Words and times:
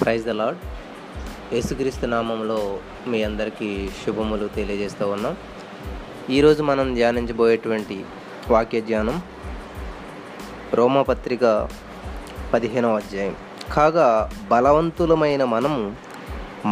Praise 0.00 0.24
the 0.26 0.32
lord 0.40 0.60
యేసుక్రీస్తు 1.54 2.06
నామంలో 2.06 2.58
మీ 3.10 3.18
అందరికీ 3.22 3.68
శుభములు 4.00 4.46
తెలియజేస్తూ 4.56 5.04
ఉన్నాం. 5.08 5.34
ఈరోజు 6.36 6.62
మనం 6.62 6.94
ధ్యానించబోయేటువంటి 6.94 7.96
వాక్య 8.50 8.80
ధ్యానం 8.80 9.16
రోమపత్రిక 10.74 11.44
పదిహేనవ 12.54 12.96
అధ్యాయం. 12.96 13.36
కాగా 13.72 14.08
బలవంతులమైన 14.50 15.44
మనము 15.44 15.82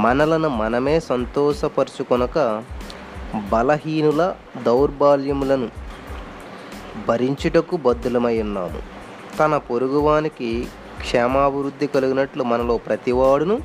మనలను 0.05 0.49
మనమే 0.63 1.01
సంతోషపరుచుకొనక 1.01 2.39
బలహీనుల 3.53 4.23
దౌర్బల్యములను 4.67 5.69
భరించుటకు 7.09 7.77
బద్దులమై 7.77 8.37
ఉన్నాము. 8.43 8.81
తన 9.39 9.57
పొరుగువానికి 9.57 10.69
క్షేమాభివృద్ధి 11.01 11.87
కలిగినట్లు 11.87 12.45
మనలో 12.45 12.79
ప్రతివాడును 12.79 13.61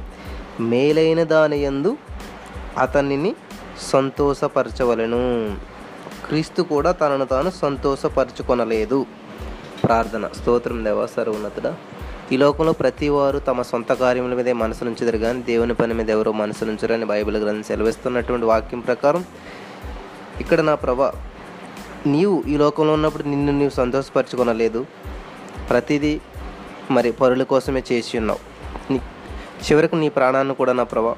మేలైన 0.60 1.24
దాని 1.24 1.60
యందు 1.60 1.98
అతనిని 2.78 3.36
సంతోషపరచవలెను. 3.82 5.56
క్రీస్తు 6.28 6.62
కూడా 6.62 6.92
తనను 6.92 7.26
తాను 7.26 7.50
సంతోషపరచుకొనలేదు. 7.50 9.06
ప్రార్థన. 9.84 10.30
స్తోత్రం 10.42 10.86
దేవ 10.86 11.08
సర్వోన్నతుడ. 11.08 11.74
ఈ 12.32 12.38
లోకంలో 12.38 12.72
ప్రతి 12.72 13.10
వారు 13.10 13.40
తమ 13.40 13.62
సొంత 13.62 13.94
కార్యముల 13.94 14.34
మీదే 14.34 14.54
మనసు 14.54 14.84
నుంచుదరు 14.84 15.18
కానీ 15.18 15.42
దేవుని 15.42 15.74
పని 15.74 15.94
మీద 15.94 16.10
ఎవరో 16.10 16.32
మనసు 16.32 16.66
నుంచరని 16.66 17.06
బైబిల్ 17.06 17.38
గ్రంథం 17.38 17.64
సెలవిస్తున్నటువంటి 17.64 18.46
వాక్యం 18.46 18.80
ప్రకారం 18.80 19.26
ఇక్కడ 20.40 20.62
నా 20.62 20.76
ప్రభా 20.76 21.14
నీవు 22.06 22.44
ఈ 22.48 22.58
లోకంలో 22.58 22.94
ఉన్నప్పుడు 22.94 23.24
నిన్ను 23.24 23.58
నీవు 23.58 23.70
సంతోషపరచుకొనలేదు. 23.70 24.86
ప్రతిదీ 25.70 26.22
మరి 26.92 27.12
పరుల 27.12 27.44
కోసమే 27.44 27.84
చేసి 27.92 28.18
ఉన్నావు. 28.18 28.40
నీ 28.94 29.02
చివరకు 29.72 29.96
నీ 29.96 30.10
ప్రాణాన్ని 30.10 30.56
కూడా 30.56 30.74
నా 30.74 30.84
ప్రభా 30.84 31.16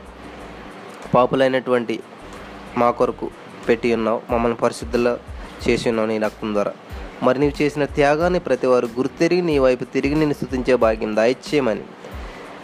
పాపులైనటువంటి 1.15 1.99
మా 2.77 2.91
కొరకు 2.91 3.29
పెట్టి 3.67 3.93
ఉన్నావు. 3.93 4.21
మమ్మల్ని 4.29 4.57
పరిశుద్ధుల్లో 4.57 5.17
చేసి 5.69 5.89
ఉన్నావు 5.89 6.07
నీ 6.07 6.17
రక్తం 6.17 6.53
ద్వారా. 6.53 6.73
మరి 7.23 7.39
నీవు 7.39 7.61
చేసిన 7.61 7.85
త్యాగాన్ని 7.85 8.39
ప్రతి 8.39 8.67
వారు 8.67 8.85
గుర్తెరిగి 8.85 9.41
నీ 9.41 9.59
వైపు 9.59 9.83
తిరిగి 9.83 10.15
నేను 10.15 10.33
స్థుతించే 10.33 10.75
భాగ్యం 10.75 11.15
దాయిచ్చేయమని. 11.15 11.81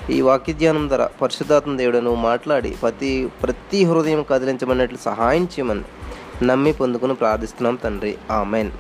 ఈ 0.10 0.22
వాక్య 0.22 0.54
ధ్యానం 0.54 0.88
ద్వారా 0.88 1.10
పరిశుద్ధాత్మ 1.22 1.78
దేవుడు 1.78 1.98
నువ్వు 1.98 2.22
మాట్లాడి 2.22 2.70
ప్రతి 2.70 3.30
ప్రతి 3.44 3.86
హృదయం 3.86 4.26
కదిలించమన్నట్లు 4.30 4.98
సహాయం 4.98 5.44
చేయమని 5.44 5.82
నమ్మి 6.46 6.74
పొందుకుని 6.74 7.16
ప్రార్థిస్తున్నాం 7.16 7.76
తండ్రి. 7.76 8.18
ఆమెన్. 8.32 8.72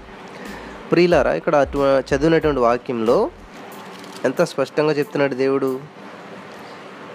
ప్రియులారా 0.92 1.34
ఇక్కడ 1.34 1.56
అటు 1.56 1.78
చదివినటువంటి 2.00 2.62
వాక్యంలో 2.62 3.30
ఎంత 4.26 4.42
స్పష్టంగా 4.44 4.94
చెప్తున్నాడు 4.94 5.36
దేవుడు? 5.36 5.70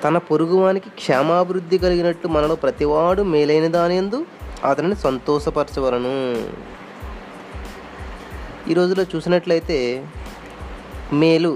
తన 0.05 0.19
పొరుగువానికి 0.19 0.91
క్షేమాభివృద్ధి 0.91 1.78
కలిగినట్టు 1.78 2.27
మనలో 2.28 2.55
ప్రతివాడు 2.55 3.22
మేలైన 3.22 3.66
దానిందు 3.66 4.19
అతనిని 4.64 4.97
సంతోషపరచవలను. 4.97 6.14
ఈ 8.70 8.75
రోజులో 8.75 9.03
చూసినట్లయితే 9.16 9.78
మేలు 11.12 11.53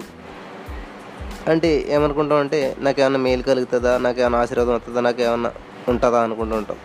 అంటే 1.49 1.71
ఏమనుకుంటాం 1.89 2.39
అంటే 2.39 2.61
నాకేమన్నా 2.79 3.21
మేలు 3.21 3.43
కలుగుతుందా? 3.43 3.99
నాకేమన్నా 3.99 4.39
ఆశీర్వాదం 4.39 4.75
వస్తుందా 4.75 5.01
నాకేమన్నా 5.01 5.51
ఉంటుందా 5.89 6.21
అనుకుంటూ 6.21 6.57
ఉంటాం. 6.57 6.79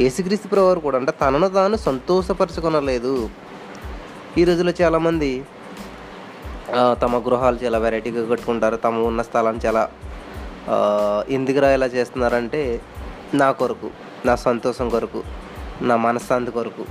యేసుక్రీస్తు 0.00 0.48
ప్రవారు 0.48 0.80
కూడా 0.80 0.96
అంటే 0.98 1.12
తనను 1.20 1.48
తాను 1.48 1.76
సంతోషపరచుకొనలేదు. 1.76 3.30
ఈ 4.38 4.44
రోజుల్లో 4.44 4.72
చాలామంది 4.80 5.30
తమ 7.02 7.18
గృహాలు 7.26 7.58
చాలా 7.64 7.78
వెరైటీగా 7.78 8.22
కట్టుకుంటారు. 8.30 8.76
తమ 8.76 9.02
ఉన్న 9.10 9.22
స్థలాన్ని 9.22 9.60
చాలా 9.66 9.82
ఎందుకురా 11.28 11.68
ఇలా 11.74 11.86
చేస్తున్నారంటే 11.86 12.62
నా 13.34 13.48
కొరకు 13.60 13.90
నా 14.26 14.34
సంతోషం 14.34 14.86
కొరకు 14.88 15.22
నా 15.82 15.96
మనశ్శాంతి 15.96 16.50
కొరకు 16.50 16.84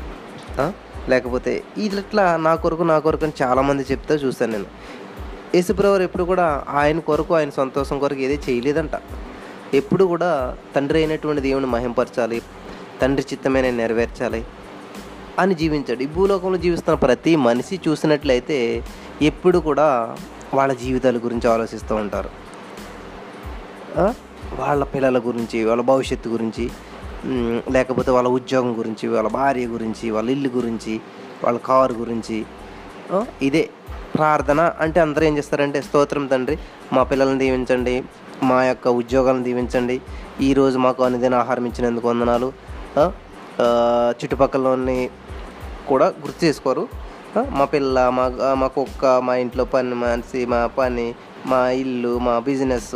లేకపోతే 1.09 1.63
ఇట్లా 1.77 2.25
నా 2.37 2.55
కొరకు 2.55 2.83
నా 2.83 2.97
కొరకు 2.99 3.25
అని 3.25 3.35
చాలామంది 3.41 3.83
చెప్తే 3.91 4.13
చూస్తాను 4.13 4.51
నేను. 4.51 4.69
యేసుప్రవర్ 5.55 6.01
ఎప్పుడు 6.01 6.23
కూడా 6.31 6.45
ఆయన 6.69 6.99
కొరకు 7.09 7.33
ఆయన 7.35 7.49
సంతోషం 7.49 7.99
కొరకు 7.99 8.21
ఏది 8.27 8.37
చేయలేదంట. 8.49 8.95
ఎప్పుడు 9.73 10.03
కూడా 10.05 10.29
తండ్రి 10.75 10.97
అయినటువంటి 10.99 11.41
దేవుని 11.41 11.65
మహింపరచాలి 11.65 12.41
తండ్రి 13.01 13.25
చిత్తమైన 13.33 13.69
నెరవేర్చాలి 13.69 14.41
అని 15.39 15.55
జీవించాడు. 15.55 16.01
ఈ 16.03 16.09
భూలోకంలో 16.17 16.57
జీవిస్తున్న 16.57 16.97
ప్రతి 16.99 17.35
మనిషి 17.47 17.79
చూసినట్లయితే 17.87 18.83
ఎప్పుడు 19.21 19.57
కూడా 19.57 20.17
వాళ్ళ 20.53 20.73
జీవితాల 20.73 21.17
గురించి 21.17 21.49
ఆలోచిస్తూ 21.49 21.95
ఉంటారు. 21.95 22.29
వాళ్ళ 24.59 24.83
పిల్లల 24.83 25.17
గురించి 25.17 25.63
వాళ్ళ 25.63 25.81
భవిష్యత్తు 25.81 26.29
గురించి 26.29 26.69
లేకపోతే 27.71 28.11
వాళ్ళ 28.11 28.27
ఉద్యోగం 28.27 28.79
గురించి 28.79 29.07
వాళ్ళ 29.07 29.29
భార్య 29.29 29.65
గురించి 29.65 30.11
వాళ్ళ 30.11 30.29
ఇల్లు 30.29 30.49
గురించి 30.49 31.01
వాళ్ళ 31.43 31.59
కారు 31.59 31.93
గురించి 31.93 32.45
ఇదే 33.41 33.69
ప్రార్థన 34.15 34.71
అంటే 34.79 34.99
అందరూ 34.99 35.25
ఏం 35.25 35.37
చేస్తారంటే 35.37 35.81
స్తోత్రం 35.81 36.27
తండ్రి 36.27 36.57
మా 36.93 37.03
పిల్లల్ని 37.03 37.39
దీవించండి 37.39 38.03
మా 38.43 38.63
యొక్క 38.63 38.87
ఉద్యోగాలను 38.87 39.43
దీవించండి 39.43 40.01
ఈరోజు 40.41 40.77
మాకు 40.77 41.03
అనుదిన 41.03 41.35
ఆహారం 41.35 41.65
ఇచ్చినందుకు 41.65 42.07
వందనాలు 42.07 42.53
ఆ? 42.99 43.11
చుట్టుపక్కలని 44.11 45.09
కూడా 45.87 46.05
గుర్తు 46.05 46.45
చేసుకోరు. 46.45 47.04
మా 47.35 47.65
పిల్ల 47.65 48.09
మా 48.17 48.25
మా 48.61 48.67
కుక్క 48.67 49.05
మా 49.27 49.35
ఇంట్లో 49.35 49.63
పని 49.65 49.95
మనిషి 49.95 50.45
మా 50.45 50.67
పని 50.77 51.13
మా 51.51 51.69
ఇల్లు 51.69 52.19
మా 52.27 52.39
బిజినెస్ 52.39 52.95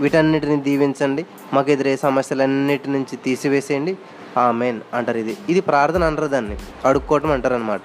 వీటన్నిటిని 0.00 0.56
దీవించండి. 0.56 1.22
మాకు 1.54 1.70
ఎదురే 1.70 1.96
సమస్యలన్నిటి 1.96 2.90
నుంచి 2.90 3.16
తీసివేసేయండి. 3.16 3.92
ఆ 4.38 4.50
మెయిన్ 4.50 4.80
అంటారు 4.94 5.18
ఇది. 5.18 5.36
ఇది 5.48 5.60
ప్రార్థన 5.60 6.04
అంటారు 6.04 6.26
దాన్ని. 6.26 6.56
అడుక్కోవటం 6.84 7.30
అంటారు 7.30 7.54
అనమాట 7.54 7.82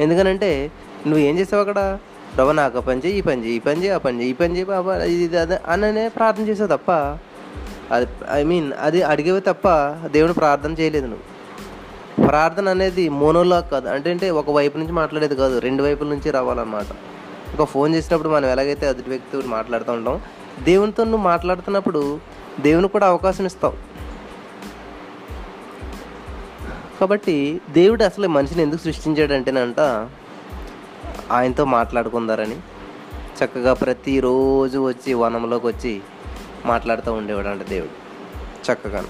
ఎందుకనంటే 0.00 0.70
నువ్వు 1.06 1.22
ఏం 1.28 1.38
చేసావు 1.38 1.62
అక్కడ? 1.62 1.80
ప్రభా 2.36 2.52
నాకు 2.52 2.80
పని 2.80 3.00
చేయి 3.04 3.16
ఈ 3.18 3.22
పని 3.28 3.42
చేయి 3.44 3.56
ఈ 3.56 3.60
పని 3.60 3.80
చేయి 3.82 3.92
ఆ 3.92 3.98
పని 3.98 4.18
చేయి 4.20 4.30
ఈ 4.30 4.32
పని 4.32 4.54
చేయి 4.56 4.64
బాబా 4.64 4.94
ఇది 4.94 5.24
ఇది 5.24 5.38
అదే 5.38 5.58
అననే 5.66 6.08
ప్రార్థన 6.08 6.44
చేసావు 6.48 6.68
తప్ప 6.68 6.90
అది 7.94 8.06
ఐ 8.30 8.42
మీన్ 8.44 8.72
అది 8.86 9.02
అడిగేవి 9.02 9.40
తప్ప 9.40 9.68
దేవుడు 10.06 10.32
ప్రార్థన 10.32 10.72
చేయలేదు 10.72 11.06
నువ్వు. 11.06 11.26
ప్రార్థన 12.28 12.68
అనేది 12.68 13.08
మోనోలాగ్ 13.08 13.70
కాదు. 13.70 13.88
అంటే 13.88 14.10
అంటే 14.10 14.30
ఒక 14.30 14.50
వైపు 14.50 14.78
నుంచి 14.78 14.92
మాట్లాడేది 14.92 15.36
కాదు. 15.36 15.58
రెండు 15.58 15.82
వైపుల 15.82 16.08
నుంచి 16.08 16.30
రావాలన్నమాట. 16.30 16.86
ఒక 17.60 17.68
ఫోన్ 17.68 17.94
చేసినప్పుడు 17.94 18.28
మనం 18.28 18.48
ఎలాగైతే 18.48 18.88
అదుటి 18.88 19.10
వ్యక్తితో 19.10 19.48
మాట్లాడుతూ 19.48 19.92
ఉంటాం 19.92 20.20
దేవునితో 20.62 21.04
నువ్వు 21.04 21.20
మాట్లాడుతున్నప్పుడు 21.20 22.20
దేవునికి 22.60 22.92
కూడా 22.92 23.06
అవకాశం 23.06 23.46
ఇస్తావు. 23.46 23.76
కాబట్టి 27.00 27.60
దేవుడు 27.70 28.04
అసలు 28.04 28.28
మనిషిని 28.28 28.62
ఎందుకు 28.62 28.80
సృష్టించాడంటేనంట 28.80 29.80
ఆయనతో 31.32 31.64
మాట్లాడుకుందారని 31.64 32.56
చక్కగా 33.44 33.74
ప్రతిరోజు 33.74 34.88
వచ్చి 34.88 35.14
వనంలోకి 35.14 35.66
వచ్చి 35.66 36.00
మాట్లాడుతూ 36.66 37.12
ఉండేవాడు 37.12 37.48
అంట 37.48 37.62
దేవుడు. 37.62 38.08
చక్కగా 38.72 39.04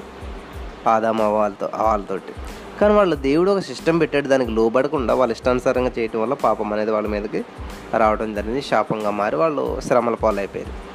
ఆదామ 0.88 1.22
వాళ్ళతో 1.22 1.70
వాళ్ళతోటి. 1.74 2.32
కానీ 2.80 2.94
వాళ్ళ 2.94 3.14
దేవుడు 3.14 3.50
ఒక 3.50 3.58
సిస్టమ్ 3.58 4.00
పెట్టాడు 4.00 4.28
దానికి 4.28 4.50
లోబడకుండా 4.50 5.14
వాళ్ళ 5.14 5.30
ఇష్టానుసారంగా 5.30 5.92
చేయటం 5.98 6.22
వల్ల 6.22 6.34
పాపం 6.34 6.72
అనేది 6.72 6.90
వాళ్ళ 6.90 7.08
మీదకి 7.08 7.44
రావడం 7.98 8.34
జరిగింది 8.34 8.62
శాపంగా 8.62 9.10
మారి 9.10 9.36
వాళ్ళు 9.36 9.80
శ్రమల 9.80 10.14
పాలైపోయారు. 10.14 10.88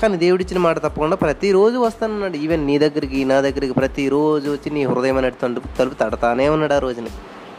కానీ 0.00 0.16
దేవుడు 0.16 0.42
ఇచ్చిన 0.42 0.58
మాట 0.58 0.78
తప్పకుండా 0.78 1.16
ప్రతిరోజు 1.16 1.78
వస్తానన్నాడు. 1.78 2.36
ఈవెన్ 2.36 2.66
నీ 2.66 2.78
దగ్గరికి 2.78 3.24
నా 3.24 3.40
దగ్గరికి 3.40 3.72
ప్రతిరోజు 3.72 4.50
వచ్చి 4.50 4.70
నీ 4.70 4.84
హృదయం 4.84 5.16
అనేది 5.16 5.36
తలుపు 5.42 5.76
తలుపు 5.78 5.94
తడతానే 5.94 6.48
ఉన్నాడు 6.48 6.72
ఆ 6.72 6.78
రోజుని. 6.78 7.10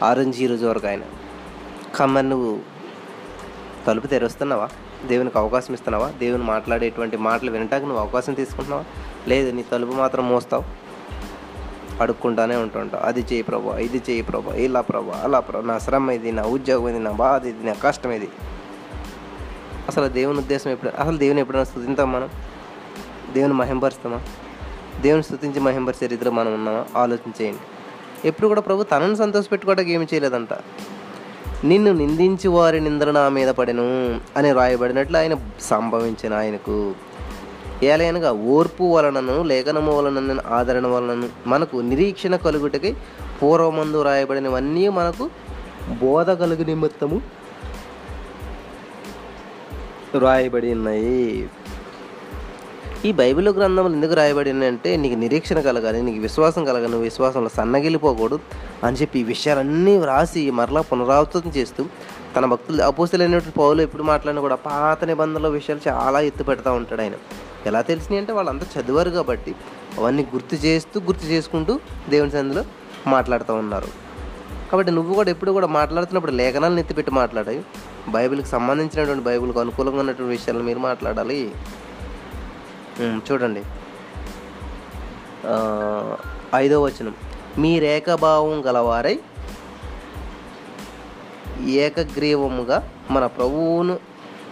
ఆ 0.02 0.12
రోజు 0.12 0.28
నుంచి 0.28 0.44
ఈ 0.44 0.46
రోజు 0.46 0.66
వరకు 0.66 0.86
ఆయన. 0.86 1.00
కమ్మని 1.94 2.28
నువ్వు 2.28 2.60
తలుపు 3.86 4.06
తెరుస్తున్నావా? 4.06 4.68
దేవునికి 5.06 5.38
అవకాశం 5.38 5.74
ఇస్తున్నావా? 5.74 6.12
దేవుని 6.18 6.42
మాట్లాడేటువంటి 6.42 7.16
మాటలు 7.16 7.50
వినటానికి 7.50 7.86
నువ్వు 7.86 8.04
అవకాశం 8.04 8.34
తీసుకుంటున్నావా? 8.34 8.84
లేదు 9.28 9.56
నీ 9.56 9.64
తలుపు 9.72 9.92
మాత్రం 9.92 10.28
మోస్తావు. 10.28 10.91
అడుక్కుంటానే 12.02 12.56
ఉంటుంటా 12.56 13.02
అది 13.04 13.20
చేయి 13.20 13.42
ప్రభా 13.42 13.78
ఇది 13.78 14.02
చేయి 14.10 14.22
ప్రభా 14.22 14.54
ఇలా 14.54 14.80
ప్రభా 14.80 15.20
అలా 15.24 15.40
ప్రభా. 15.40 15.66
నా 15.66 15.78
శ్రమ 15.78 16.10
ఇది 16.10 16.32
నా 16.32 16.42
ఉద్యోగం 16.42 16.88
ఇది 16.88 16.98
నా 16.98 17.10
బాధ 17.10 17.46
ఇది 17.46 17.66
నా 17.66 17.72
కష్టం 17.72 18.10
ఇది. 18.10 18.28
అసలు 19.88 20.08
దేవుని 20.08 20.38
ఉద్దేశం 20.38 20.70
ఎప్పుడు 20.70 21.00
అసలు 21.00 21.16
దేవుని 21.16 21.40
ఎప్పుడైనా 21.40 21.64
స్థుతింతాం 21.64 22.12
మనం? 22.12 22.28
దేవుని 23.32 23.54
మహింపరుస్తామా? 23.54 24.20
దేవుని 25.00 25.22
స్థుతించి 25.22 25.60
మహింపరిచే 25.60 26.06
రీతిలో 26.06 26.30
మనం 26.30 26.54
ఉన్నామా? 26.54 26.84
ఆలోచన 26.96 27.32
చేయండి 27.42 27.58
ఎప్పుడు 28.28 28.48
కూడా 28.48 28.60
ప్రభు 28.60 28.82
తనను 28.82 29.14
సంతోషపెట్టుకోవడానికి 29.14 29.92
ఏమి 29.92 30.04
చేయలేదంట. 30.04 30.48
నిన్ను 31.64 31.92
నిందించి 31.92 32.48
వారి 32.48 32.80
నిందన 32.80 33.10
నా 33.10 33.28
మీద 33.28 33.48
పడెను 33.48 33.86
అని 34.36 34.52
రాయబడినట్లు 34.52 35.16
ఆయన 35.16 35.34
సంభవించిన 35.60 36.34
ఆయనకు 36.34 36.94
ఏలయనగా 37.82 38.30
ఓర్పు 38.32 38.84
వలనను 38.84 39.36
లేఖనము 39.42 39.92
వలన 39.92 40.36
ఆదరణ 40.48 40.86
వలనను 40.86 41.28
మనకు 41.46 41.76
నిరీక్షణ 41.82 42.36
కలుగుటకి 42.36 42.90
పూర్వమందు 43.40 44.02
రాయబడినవన్నీ 44.02 44.84
మనకు 44.88 45.24
బోధ 46.00 46.30
కలుగు 46.32 46.64
నిమిత్తము 46.64 47.18
రాయబడి 50.20 50.68
ఉన్నాయి 50.72 51.26
ఈ 53.04 53.10
బైబిల్ 53.12 53.48
గ్రంథములు 53.48 53.94
ఎందుకు 53.94 54.14
రాయబడి 54.14 54.50
ఉన్నాయంటే 54.50 54.90
నీకు 54.96 55.14
నిరీక్షణ 55.14 55.60
కలగాలి 55.60 56.00
నీకు 56.02 56.20
విశ్వాసం 56.20 56.62
కలగాలి 56.64 56.90
నువ్వు 56.90 57.02
విశ్వాసంలో 57.02 57.50
సన్నగిలిపోకూడదు 57.50 58.38
అని 58.84 58.96
చెప్పి 58.96 59.16
ఈ 59.18 59.22
విషయాలన్నీ 59.22 59.94
వ్రాసి 59.96 60.42
మరలా 60.50 60.80
పునరావృతం 60.80 61.52
చేస్తూ 61.56 61.84
తన 62.36 62.46
భక్తులు 62.46 62.82
అపోసలైనటువంటి 62.82 63.58
పౌలు 63.58 63.82
ఎప్పుడు 63.82 64.02
మాట్లాడినా 64.02 64.40
కూడా 64.40 64.54
పాత 64.54 65.04
నిబంధనల 65.04 65.48
విషయాలు 65.48 65.88
చాలా 65.88 66.20
ఎత్తు 66.20 66.42
పెడతా 66.42 66.72
ఉంటాడు 66.72 67.00
ఆయన. 67.00 67.12
ఎలా 67.66 67.80
తెలిసినాయి 67.80 68.20
అంటే 68.20 68.32
వాళ్ళంతా 68.32 68.66
చదివారు 68.76 69.10
కాబట్టి 69.10 69.54
అవన్నీ 69.98 70.22
గుర్తు 70.22 70.54
చేస్తూ 70.54 71.00
గుర్తు 71.00 71.24
చేసుకుంటూ 71.24 71.80
దేవుని 72.08 72.30
సందులో 72.30 72.64
మాట్లాడుతూ 73.06 73.54
ఉన్నారు. 73.54 73.88
కాబట్టి 74.70 74.92
నువ్వు 74.92 75.14
కూడా 75.14 75.30
ఎప్పుడు 75.30 75.52
కూడా 75.52 75.66
మాట్లాడుతున్నప్పుడు 75.66 76.32
లేఖనాలను 76.32 76.80
ఎత్తిపెట్టి 76.80 77.12
మాట్లాడాలి 77.12 77.64
బైబిల్కి 78.08 78.48
సంబంధించినటువంటి 78.48 79.24
బైబిల్కి 79.24 79.58
అనుకూలంగా 79.58 80.00
ఉన్నటువంటి 80.00 80.30
విషయాలు 80.30 80.62
మీరు 80.62 80.78
మాట్లాడాలి. 80.78 81.54
చూడండి. 83.00 83.62
ఐదో 86.54 86.82
వచనం. 86.82 87.14
మీ 87.58 87.78
రేఖాభావం 87.78 88.66
గలవారై 88.66 89.20
ఏకగ్రీవముగా 91.70 92.90
మన 93.10 93.26
ప్రభువును 93.26 93.98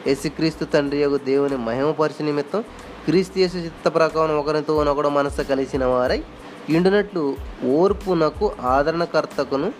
యేసుక్రీస్తు 0.06 0.64
తండ్రి 0.64 1.02
యొక్క 1.02 1.24
దేవుని 1.24 1.56
మహిమపరిచి 1.56 2.26
నిమిత్తం 2.26 2.60
క్రీస్తు 3.04 3.38
యేసు 3.38 3.56
చిత్త 3.56 3.88
ప్రకారం 3.88 4.38
ఒకరితో 4.38 4.76
ఒకడు 4.76 5.08
మనసు 5.08 5.42
కలిసిన 5.42 5.84
వారై 5.84 6.24
ఇండునట్లు 6.68 7.36
ఓర్పునకు 7.64 8.52
ఆదరణకర్తకును 8.60 9.72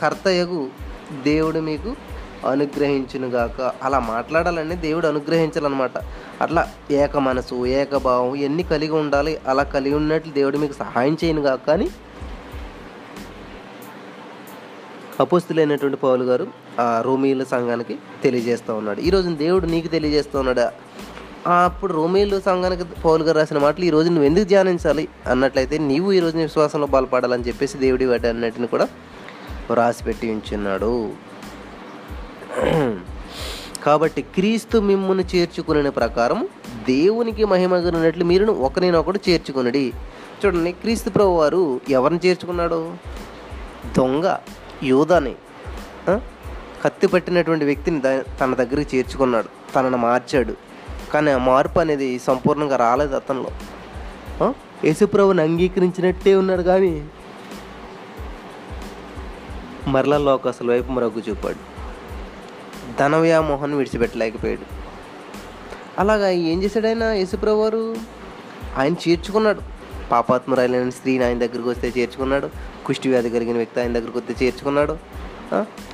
కర్తయగు 0.00 0.70
దేవుడు 1.22 1.58
మీకు 1.58 1.94
అనుగ్రహించునుగాక. 2.50 3.72
అలా 3.82 3.98
మాట్లాడాలని 3.98 4.76
దేవుడు 4.76 5.06
అనుగ్రహించాలన్నమాట. 5.06 5.90
అట్లా 6.40 6.68
ఏక 6.90 7.16
మనసు 7.16 7.66
ఏకభావం 7.66 8.34
ఇవన్నీ 8.34 8.62
కలిగి 8.62 8.92
ఉండాలి. 8.92 9.38
అలా 9.48 9.62
కలిగి 9.62 9.94
ఉన్నట్లు 9.94 10.32
దేవుడు 10.32 10.58
మీకు 10.58 10.72
సహాయం 10.72 11.16
చేయను 11.24 11.42
కాక 11.42 11.70
అని 11.70 11.88
అపోస్తులైనటువంటి 15.20 15.96
పౌలు 15.96 16.24
గారు 16.24 16.46
ఆ 16.80 17.00
రోమిల 17.00 17.44
సంఘానికి 17.44 17.96
తెలియజేస్తూ 18.22 18.74
ఉన్నాడు. 18.74 19.00
ఈరోజు 19.00 19.30
దేవుడు 19.30 19.66
నీకు 19.66 19.88
తెలియజేస్తూ 19.88 20.38
ఉన్నాడా? 20.38 20.72
అప్పుడు 21.64 21.92
రోమీలు 21.92 22.40
సంఘానికి 22.40 22.84
పౌలు 22.84 23.24
గారు 23.24 23.38
రాసిన 23.38 23.58
మాటలు 23.58 23.84
ఈ 23.84 23.90
నువ్వు 23.90 24.22
ఎందుకు 24.22 24.44
ధ్యానించాలి? 24.44 25.08
అన్నట్లయితే 25.26 25.78
నీవు 25.78 26.12
ఈ 26.12 26.20
నీ 26.20 26.42
విశ్వాసంలో 26.42 26.86
బలపడాలని 26.86 27.42
చెప్పేసి 27.42 27.78
దేవుడి 27.78 28.06
వాటి 28.06 28.28
అన్నిటిని 28.28 28.66
కూడా 28.66 28.88
రాసిపెట్టి 29.74 30.30
ఉంచున్నాడు. 30.30 31.12
కాబట్టి 33.82 34.22
క్రీస్తు 34.22 34.78
మిమ్మును 34.78 35.24
చేర్చుకునే 35.34 35.90
ప్రకారం 35.90 36.48
దేవునికి 36.88 37.44
మహిమగనట్లు 37.44 38.24
మీరును 38.24 38.52
ఒకరినొకడు 38.52 39.20
చేర్చుకునడి. 39.28 39.92
చూడండి 40.46 40.72
క్రీస్తు 40.72 41.10
ప్రభు 41.10 41.28
వారు 41.28 41.80
ఎవరిని 41.90 42.20
చేర్చుకున్నాడు? 42.26 42.92
దొంగ. 43.98 44.36
యోధాని 44.82 45.34
కత్తి 46.84 47.06
పట్టినటువంటి 47.06 47.64
వ్యక్తిని 47.64 48.00
తన 48.40 48.54
దగ్గరికి 48.54 48.96
చేర్చుకున్నాడు. 48.96 49.72
తనను 49.74 49.96
మార్చాడు. 49.96 50.54
కానీ 51.12 51.30
ఆ 51.30 51.38
మార్పు 51.38 51.80
అనేది 51.80 52.18
సంపూర్ణంగా 52.18 52.76
రాలేదు 52.76 53.16
అతనిలో. 53.16 53.50
యేసుప్రభుని 54.84 55.42
అంగీకరించినట్టే 55.42 56.34
ఉన్నాడు 56.34 56.62
కానీ 56.62 57.08
మరలా 59.86 60.18
లోకసల 60.18 60.70
వైపు 60.70 60.92
మొగ్గు 60.92 61.22
చూపాడు. 61.30 61.70
ధన 62.98 63.16
వ్యామోహాన్ని 63.16 63.76
విడిచిపెట్టలేకపోయాడు. 63.76 64.80
అలాగా 65.98 66.28
ఏం 66.28 66.62
చేశాడైనా 66.62 67.12
యేసుప్రభు 67.12 67.56
వారు? 67.56 67.96
ఆయన 68.76 68.92
చేర్చుకున్నాడు. 68.92 69.79
పాపాత్మురాలైన 70.10 70.90
స్త్రీని 70.90 71.24
ఆయన 71.24 71.38
దగ్గరికి 71.38 71.68
వస్తే 71.68 71.92
చేర్చుకున్నాడు. 71.98 72.50
కుష్టి 72.86 73.08
వ్యాధి 73.08 73.30
కలిగిన 73.30 73.56
వ్యక్తి 73.56 73.80
ఆయన 73.80 73.92
దగ్గరికి 73.92 74.18
వస్తే 74.18 74.46
చేర్చుకున్నాడు. 74.46 74.96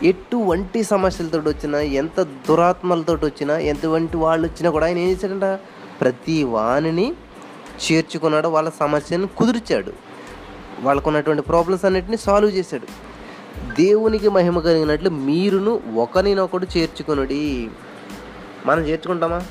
ఎటువంటి 0.02 0.84
సమస్యలతో 0.84 1.38
వచ్చినా 1.38 1.80
ఎంత 1.80 2.22
దురాత్మలతో 2.22 3.14
వచ్చినా 3.14 3.58
ఎంతవంటి 3.58 4.16
వాళ్ళు 4.16 4.48
వచ్చినా 4.48 4.70
కూడా 4.70 4.86
ఆయన 4.86 4.98
ఏం 4.98 5.08
చేశాడంట? 5.08 5.58
ప్రతి 6.00 6.44
వాణిని 6.44 7.12
చేర్చుకున్నాడు 7.92 8.48
వాళ్ళ 8.48 8.70
సమస్యను 8.80 9.26
కుదిర్చాడు. 9.26 9.92
వాళ్ళకు 10.80 11.08
ఉన్నటువంటి 11.08 11.42
ప్రాబ్లమ్స్ 11.42 11.84
అన్నిటిని 11.84 12.16
సాల్వ్ 12.16 12.50
చేశాడు. 12.50 12.86
దేవునికి 13.74 14.28
మహిమ 14.28 14.58
కలిగినట్లు 14.58 15.10
మీరును 15.10 15.80
ఒకరినొకడు 15.96 16.66
చేర్చుకునుడి. 16.78 17.70
మనం 18.66 18.82
చేర్చుకుంటామా? 18.82 19.42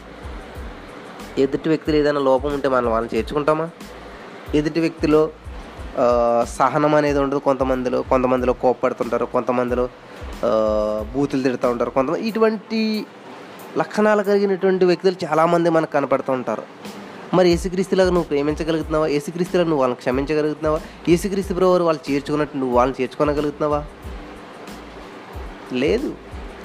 ఎదుటి 1.38 1.70
వ్యక్తులు 1.70 1.96
ఏదైనా 1.96 2.20
లోపం 2.20 2.54
ఉంటే 2.54 2.68
మనం 2.68 2.92
వాళ్ళని 2.92 3.18
చేర్చుకుంటామా? 3.18 3.70
ఎదుటి 4.58 4.80
వ్యక్తిలో 4.86 5.22
సహనం 6.60 6.94
అనేది 6.96 7.20
ఉండదు. 7.20 7.40
కొంతమందిలో 7.40 8.00
కొంతమందిలో 8.02 8.54
కోప్పడుతుంటారు. 8.64 9.26
కొంతమందిలో 9.36 9.86
బూతులు 11.14 11.44
తిడుతూ 11.44 11.68
ఉంటారు. 11.70 11.90
కొంతమంది 11.90 12.28
ఇటువంటి 12.30 12.82
లక్షణాలు 13.78 14.24
కలిగినటువంటి 14.24 14.86
వ్యక్తులు 14.86 15.18
చాలామంది 15.26 15.70
మనకు 15.78 15.92
కనపడుతూ 15.92 16.32
ఉంటారు. 16.34 16.64
మరి 17.36 17.48
ఏసుక్రీస్తులకు 17.50 18.12
నువ్వు 18.16 18.28
ప్రేమించగలుగుతున్నావా? 18.32 19.08
యేసుక్రీస్తులాగా 19.08 19.68
నువ్వు 19.70 19.82
వాళ్ళని 19.82 20.02
క్షమించగలుగుతున్నావా? 20.02 20.80
ఏసుక్రీస్తు 21.14 21.54
ప్రభు 21.54 21.72
వాళ్ళు 21.88 22.12
చేర్చుకున్నట్టు 22.12 22.58
నువ్వు 22.58 22.76
వాళ్ళని 22.78 23.02
చేర్చుకోగలుగుతున్నావా 23.02 23.82
లేదు. 25.74 26.10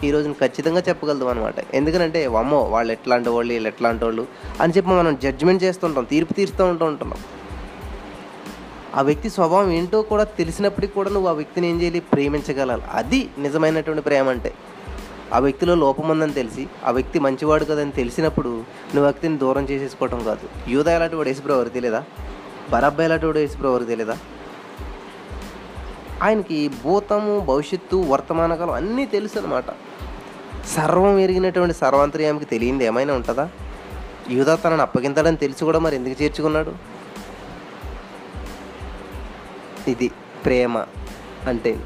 ఈరోజు 0.04 0.24
నేను 0.24 0.38
ఖచ్చితంగా 0.40 0.80
చెప్పగలదు 0.88 1.24
అనమాట 1.24 1.54
ఎందుకంటే 1.74 2.20
అమ్మో 2.24 2.60
వాళ్ళు 2.74 2.90
ఎట్లాంటి 2.92 3.28
వాళ్ళు 3.28 3.52
వీళ్ళు 3.52 3.68
ఎట్లాంటి 3.68 4.04
వాళ్ళు 4.04 4.26
అని 4.60 4.72
చెప్పి 4.76 4.90
మనం 4.90 5.18
జడ్జిమెంట్ 5.22 5.62
చేస్తుంటాం 5.64 6.04
తీర్పు 6.04 6.32
తీరుస్తూ 6.32 6.64
ఉంటూ 6.64 6.84
ఉంటున్నాం. 6.84 7.20
ఆ 8.96 9.02
వ్యక్తి 9.02 9.30
స్వభావం 9.30 9.70
ఏంటో 9.70 10.02
కూడా 10.02 10.24
తెలిసినప్పటికీ 10.24 10.92
కూడా 10.92 11.10
నువ్వు 11.10 11.28
ఆ 11.28 11.32
వ్యక్తిని 11.32 11.70
ఏం 11.70 11.80
చేయాలి? 11.80 12.00
ప్రేమించగలాలి 12.00 12.82
అది 12.92 13.30
నిజమైనటువంటి 13.38 14.02
ప్రేమ 14.02 14.28
అంటే. 14.28 14.54
ఆ 15.34 15.38
వ్యక్తిలో 15.38 15.74
లోపం 15.74 16.08
ఉందని 16.08 16.32
తెలిసి 16.32 16.66
ఆ 16.84 16.90
వ్యక్తి 16.90 17.18
మంచివాడు 17.18 17.64
కదని 17.64 17.92
తెలిసినప్పుడు 17.92 18.48
నువ్వు 18.48 19.02
వ్యక్తిని 19.02 19.38
దూరం 19.38 19.64
చేసేసుకోవటం 19.64 20.24
కాదు. 20.24 20.70
యూద 20.70 20.88
ఎలాంటి 20.88 21.16
వాడు? 21.16 21.28
యేసుప్రభు 21.28 21.56
ఎవరికి 21.56 21.74
తెలియదా? 21.74 22.04
బరబ్బాయి 22.70 23.06
ఎలాంటి 23.06 23.26
వాడు? 23.26 23.38
యేసుప్రభు 23.38 23.68
ఎవరికి 23.68 23.88
తెలియదా? 23.88 24.18
ఆయనకి 26.22 26.70
భూతము 26.84 27.40
భవిష్యత్తు 27.40 27.96
వర్తమానకాలం 27.96 28.72
అన్నీ 28.72 29.06
తెలుసు 29.06 29.38
అనమాట 29.38 29.64
సర్వం 30.76 31.18
ఎరిగినటువంటి 31.18 31.74
సర్వాంతర్యామికి 31.74 32.44
తెలియంది 32.44 32.84
ఏమైనా 32.84 33.14
ఉంటుందా? 33.14 33.48
యూదా 34.30 34.54
తనను 34.54 34.82
అప్పగింతాడని 34.82 35.36
తెలిసి 35.36 35.64
కూడా 35.64 35.78
మరి 35.78 35.96
ఎందుకు 35.96 36.22
చేర్చుకున్నాడు? 36.22 36.99
ఇది 39.88 40.10
ప్రేమ 40.44 40.78
అంటే. 41.46 41.78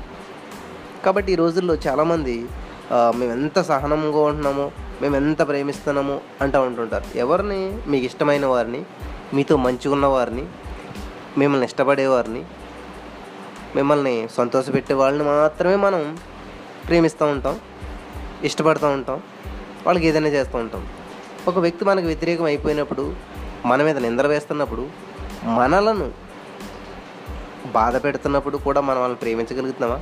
కాబట్టి 1.05 1.33
ఈ 1.33 1.35
రోజుల్లో 1.35 1.75
చాలామంది 1.75 2.47
మేము 2.93 3.33
ఎంత 3.33 3.63
సహనంగా 3.63 4.19
ఉంటున్నామో 4.19 4.71
మేము 5.03 5.17
ఎంత 5.17 5.49
ప్రేమిస్తున్నామో 5.49 6.21
అంటూ 6.43 6.61
ఉంటుంటారు. 6.61 7.19
ఎవరిని? 7.19 7.79
మీకు 7.91 8.05
ఇష్టమైన 8.05 8.47
వారిని 8.47 8.83
మీతో 9.35 9.57
మంచిగా 9.57 10.09
వారిని 10.09 10.47
మిమ్మల్ని 11.39 11.67
ఇష్టపడేవారిని 11.67 12.45
మిమ్మల్ని 13.77 14.29
సంతోషపెట్టే 14.37 14.95
వాళ్ళని 14.95 15.25
మాత్రమే 15.29 15.77
మనం 15.77 16.19
ప్రేమిస్తూ 16.89 17.27
ఉంటాం 17.27 17.61
ఇష్టపడుతూ 18.45 18.89
ఉంటాం 18.89 19.23
వాళ్ళకి 19.87 20.07
ఏదైనా 20.07 20.29
చేస్తూ 20.29 20.59
ఉంటాం. 20.59 20.89
ఒక 21.49 21.59
వ్యక్తి 21.59 21.85
మనకు 21.85 22.07
వ్యతిరేకం 22.07 22.45
అయిపోయినప్పుడు 22.45 23.15
మన 23.67 23.83
మీద 23.83 23.99
నిందర 23.99 24.27
వేస్తున్నప్పుడు 24.27 24.89
మనలను 25.45 26.24
బాధ 27.73 28.05
పెడుతున్నప్పుడు 28.05 28.57
కూడా 28.57 28.81
మనం 28.81 28.99
వాళ్ళని 29.01 29.21
ప్రేమించగలుగుతున్నామా? 29.21 30.01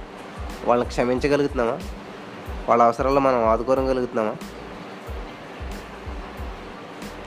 వాళ్ళని 0.64 0.88
క్షమించగలుగుతున్నామా? 0.88 1.78
వాళ్ళ 2.69 2.83
అవసరాలు 2.83 3.21
మనం 3.21 3.45
ఆదుకోగలుగుతున్నామా? 3.45 4.37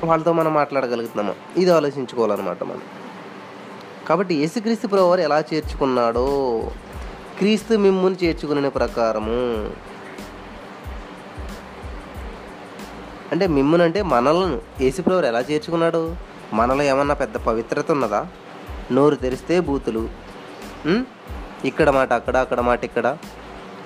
వాళ్ళతో 0.03 0.33
మనం 0.33 0.53
మాట్లాడగలుగుతున్నామా? 0.53 1.35
ఇది 1.57 1.71
ఆలోచించుకోవాలన్నమాట 1.71 2.63
మనం. 2.63 2.81
కాబట్టి 4.07 4.35
యేసుక్రీస్తు 4.35 4.87
ప్రభువారు 4.87 5.21
ఎలా 5.21 5.39
చేర్చుకున్నాడో 5.39 6.61
క్రీస్తు 7.37 7.73
మిమ్ముని 7.73 8.15
చేర్చుకునే 8.23 8.69
ప్రకారము. 8.69 9.69
అంటే 13.31 13.47
మిమ్మునంటే 13.47 14.01
మనలను 14.01 14.61
యేసుప్రభువారు 14.81 15.25
ఎలా 15.25 15.39
చేర్చుకున్నాడు? 15.39 16.15
మనలో 16.53 16.83
ఏమన్నా 16.83 17.15
పెద్ద 17.15 17.37
పవిత్రత 17.37 17.91
ఉన్నదా? 17.91 18.27
నోరు 18.91 19.15
తెరిస్తే 19.15 19.59
బూతులు 19.59 20.24
ఇక్కడ 21.65 21.89
మాట 21.89 22.13
అక్కడ 22.13 22.37
అక్కడ 22.37 22.59
మాట 22.59 22.83
ఇక్కడ. 22.83 23.17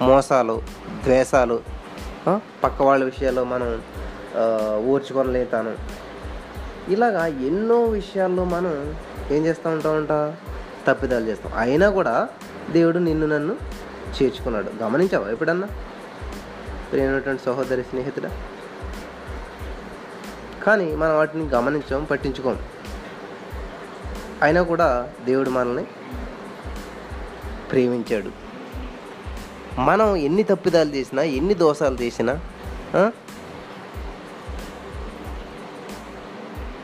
మోసాలు 0.01 0.61
ద్వేషాలు 1.03 1.59
పక్క 2.63 2.81
వాళ్ళ 2.81 3.03
విషయాల్లో 3.05 3.43
మనం 3.43 3.81
ఊర్చుకొనలేతాను 4.85 5.73
ఇలాగా 6.89 7.25
ఎన్నో 7.25 7.83
విషయాల్లో 7.83 8.43
మనం 8.43 8.95
ఏం 9.31 9.45
చేస్తూ 9.45 9.69
ఉంటామంట 9.69 10.13
తప్పిదాలు 10.87 11.25
చేస్తాం. 11.27 11.51
అయినా 11.57 11.89
కూడా 11.89 12.29
దేవుడు 12.71 12.97
నిన్ను 12.97 13.27
నన్ను 13.27 13.55
చేర్చుకున్నాడు. 14.17 14.83
గమనించావా 14.83 15.29
ఎప్పుడన్నా? 15.29 15.67
ప్రేమటువంటి 16.91 17.43
సహోదరి 17.43 17.83
స్నేహితుడా? 17.83 18.31
కానీ 20.63 20.95
మనం 20.95 21.17
వాటిని 21.17 21.47
గమనించాం 21.49 22.03
పట్టించుకోం. 22.03 22.57
అయినా 24.41 24.61
కూడా 24.61 25.13
దేవుడు 25.25 25.49
మనల్ని 25.49 25.85
ప్రేమించాడు. 27.71 28.31
మనం 29.79 30.15
ఎన్ని 30.15 30.43
తప్పిదాలు 30.43 30.89
చేసినా 30.89 31.23
ఎన్ని 31.23 31.53
దోషాలు 31.53 31.97
చేసినా 32.01 32.39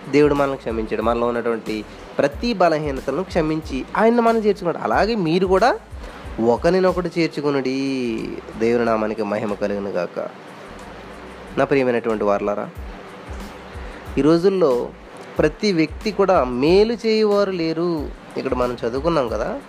దేవుడు 0.10 0.34
మనల్ని 0.34 0.58
క్షమించాడు. 0.58 1.01
మనలో 1.01 1.27
ఉన్నటువంటి 1.27 1.86
ప్రతి 2.18 2.54
బలహీనతలను 2.54 3.24
క్షమించి 3.24 3.86
ఆయన 3.98 4.20
మనం 4.20 4.38
చేర్చుకున్నాడు. 4.38 4.77
అలాగే 4.77 5.15
మీరు 5.15 5.48
కూడా 5.48 5.80
ఒకరినొకటి 6.46 7.12
చేర్చుకునుడి. 7.18 7.77
దేవుని 8.60 8.86
నామానికి 8.86 9.24
మహిమ 9.24 9.54
కలిగిన 9.54 9.88
గాక. 9.88 10.20
నా 11.58 11.65
ప్రియమైనటువంటి 11.65 12.24
వార్లారా 12.24 12.70
ఈ 14.18 14.22
రోజుల్లో 14.22 14.89
ప్రతి 15.38 15.72
వ్యక్తి 15.72 16.12
కూడా 16.12 16.44
మేలు 16.44 16.94
చేయవారు 17.06 17.51
లేరు. 17.51 18.10
ఇక్కడ 18.38 18.54
మనం 18.54 18.77
చదువుకున్నాం 18.84 19.27
కదా 19.27 19.60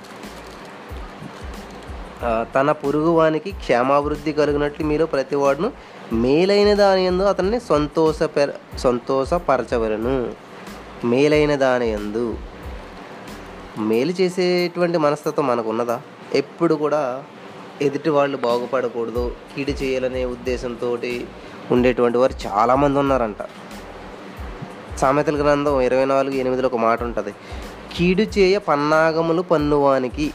తన 2.55 2.73
పొరుగువానికి 2.73 3.51
క్షేమాభివృద్ధి 3.53 4.33
కలిగినట్లు 4.33 4.87
మీరు 4.87 5.05
ప్రతివాడును 5.05 5.73
మేలైన 6.13 6.75
దాని 6.75 7.07
ఎందు 7.07 7.23
అతన్ని 7.23 7.61
సంతోషపెర 7.61 8.51
సంతోషపరచవలను. 8.79 10.35
మేలైన 11.05 11.55
దాని 11.55 11.91
ఎందు 11.91 12.37
మేలు 13.79 14.13
చేసేటువంటి 14.21 14.99
మనస్తత్వం 14.99 15.47
మనకు 15.47 15.69
ఉన్నదా 15.69 16.01
ఎప్పుడు 16.35 16.75
కూడా 16.75 17.25
ఎదుటి 17.83 18.11
వాళ్ళు 18.11 18.37
బాగుపడకూడదు 18.37 19.33
కీడు 19.57 19.71
చేయాలనే 19.71 20.25
ఉద్దేశంతో 20.25 20.99
ఉండేటువంటి 21.71 22.19
వారు 22.19 22.35
చాలామంది 22.47 22.99
ఉన్నారంట. 22.99 23.37
సామెతల 24.99 25.37
గ్రంథం 25.37 25.81
ఇరవై 25.81 26.05
నాలుగు 26.05 26.35
ఎనిమిదిలో 26.35 26.69
ఒక 26.69 26.77
మాట 26.77 27.03
ఉంటుంది 27.03 27.35
కీడు 27.97 28.23
చేయ 28.23 28.59
పన్నాగములు 28.59 29.43
పన్నువానికి 29.43 30.33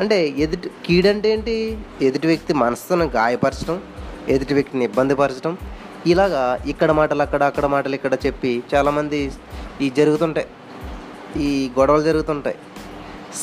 అంటే 0.00 0.28
ఎదుటి 0.28 0.70
కీడంటే 0.86 1.32
ఏంటి? 1.32 1.78
ఎదుటి 2.02 2.26
వ్యక్తి 2.26 2.52
మనసును 2.54 3.04
గాయపరచడం 3.04 3.82
ఎదుటి 4.28 4.54
వ్యక్తిని 4.54 4.84
ఇబ్బంది 4.84 5.14
పరచడం. 5.14 5.58
ఇలాగా 6.06 6.60
ఇక్కడ 6.66 6.92
మాటలు 6.92 7.22
అక్కడ 7.22 7.42
అక్కడ 7.42 7.66
మాటలు 7.66 7.94
ఇక్కడ 7.94 8.14
చెప్పి 8.26 8.62
చాలామంది 8.74 9.32
ఈ 9.80 9.90
జరుగుతుంటాయి. 9.90 10.46
ఈ 11.42 11.70
గొడవలు 11.78 12.02
జరుగుతుంటాయి. 12.02 12.56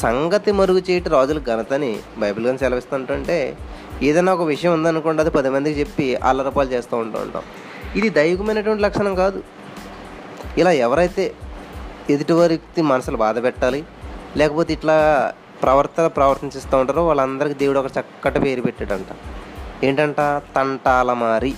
సంగతి 0.01 0.51
మరుగు 0.51 0.81
చేయటి 0.89 1.09
రాజుల 1.09 1.39
ఘనతని 1.39 1.99
బైబిల్ 2.17 2.45
కానీ 2.45 2.57
సెలవిస్తుంటుంటే 2.57 3.57
ఏదైనా 4.01 4.33
ఒక 4.33 4.41
విషయం 4.41 4.73
ఉందనుకోండి 4.73 5.21
అది 5.21 5.29
పది 5.29 5.49
మందికి 5.49 5.79
చెప్పి 5.79 6.15
అల్లరపాలు 6.15 6.69
చేస్తూ 6.69 6.97
ఉంటూ 6.97 7.19
ఉంటాం. 7.19 7.43
ఇది 7.95 8.09
దైవికమైనటువంటి 8.09 8.83
లక్షణం 8.83 9.15
కాదు. 9.15 9.43
ఇలా 10.57 10.71
ఎవరైతే 10.71 11.33
ఎదుటివారి 12.09 12.53
వ్యక్తి 12.53 12.81
మనసులు 12.81 13.17
బాధ 13.17 13.43
పెట్టాలి 13.43 13.83
లేకపోతే 14.37 14.73
ఇట్లా 14.73 14.97
ప్రవర్తన 15.63 16.07
ప్రవర్తించిస్తూ 16.07 16.77
ఉంటారో. 16.77 17.07
వాళ్ళందరికీ 17.07 17.53
దేవుడు 17.53 17.79
ఒక 17.79 17.85
చక్కటి 17.85 18.39
పేరు 18.39 18.61
పెట్టాడంట. 18.61 19.07
ఏంటంట? 19.85 20.41
తంటాలమారి 20.55 21.53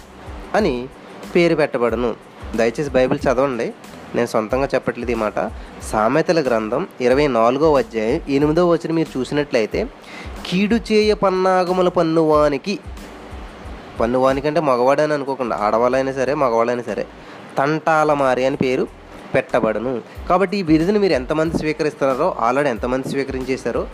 అని 0.55 0.87
పేరు 1.35 1.55
పెట్టబడును. 1.55 2.15
దయచేసి 2.55 2.89
బైబిల్ 2.89 3.19
చదవండి. 3.27 3.73
నేను 4.15 4.27
సొంతంగా 4.27 4.69
చెప్పట్లేదు 4.75 5.11
ఈ 5.11 5.13
మాట. 5.13 5.51
సామెతల 5.91 6.41
గ్రంథం 6.41 6.87
ఇరవై 7.01 7.27
నాలుగో 7.27 7.77
అధ్యాయం 7.77 8.21
ఎనిమిదో 8.29 8.69
వచ్చిన 8.69 8.93
మీరు 8.93 9.19
చూసినట్లయితే 9.19 9.87
కీడు 10.47 10.75
చేయ 10.75 11.13
పన్నాగముల 11.13 11.89
పన్నువానికి 11.89 12.79
పన్నువానికి 13.99 14.47
అంటే 14.47 14.59
మగవాడని 14.59 15.13
అనుకోకుండా 15.13 15.55
ఆడవాళ్ళైనా 15.55 16.11
సరే 16.11 16.33
మగవాళ్ళైనా 16.33 16.81
సరే 16.81 17.07
తంటాలమారి 17.57 18.45
అని 18.45 18.55
పేరు 18.55 18.87
పెట్టబడను. 19.35 20.01
కాబట్టి 20.29 20.57
ఈ 20.57 20.63
బిరుదుని 20.63 20.99
మీరు 20.99 21.13
ఎంతమంది 21.13 21.57
స్వీకరిస్తున్నారో 21.57 22.35
ఆల్రెడీ 22.39 22.69
ఎంతమంది 22.69 23.09
స్వీకరించేశారో 23.09 23.87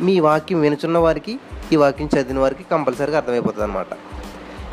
మీ 0.00 0.20
వాక్యం 0.20 0.60
వినుచున్న 0.60 0.98
వారికి 0.98 1.38
ఈ 1.72 1.76
వాక్యం 1.76 2.08
చదివిన 2.18 2.38
వారికి 2.38 2.64
కంపల్సరీగా 2.70 3.16
అర్థమైపోతుంది 3.16 3.64
అనమాట 3.64 3.86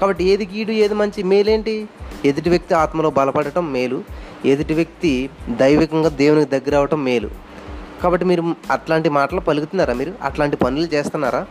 కాబట్టి 0.01 0.23
ఏది 0.23 0.45
కీడు 0.45 0.71
ఏది 0.71 0.93
మంచి 0.93 1.23
మేలేంటి? 1.23 1.87
ఎదుటి 2.25 2.49
వ్యక్తి 2.49 2.73
ఆత్మలో 2.73 3.09
బలపడటం 3.09 3.73
మేలు. 3.73 4.03
ఎదుటి 4.45 4.73
వ్యక్తి 4.73 5.29
దైవికంగా 5.49 6.09
దేవునికి 6.09 6.51
దగ్గర 6.51 6.75
అవటం 6.77 7.03
మేలు. 7.03 7.29
కాబట్టి 8.03 8.25
మీరు 8.25 8.55
అట్లాంటి 8.71 9.09
మాటలు 9.09 9.39
పలుకుతున్నారా 9.39 9.93
మీరు? 9.93 10.13
అట్లాంటి 10.21 10.57
పనులు 10.57 10.85
చేస్తున్నారా? 10.85 11.45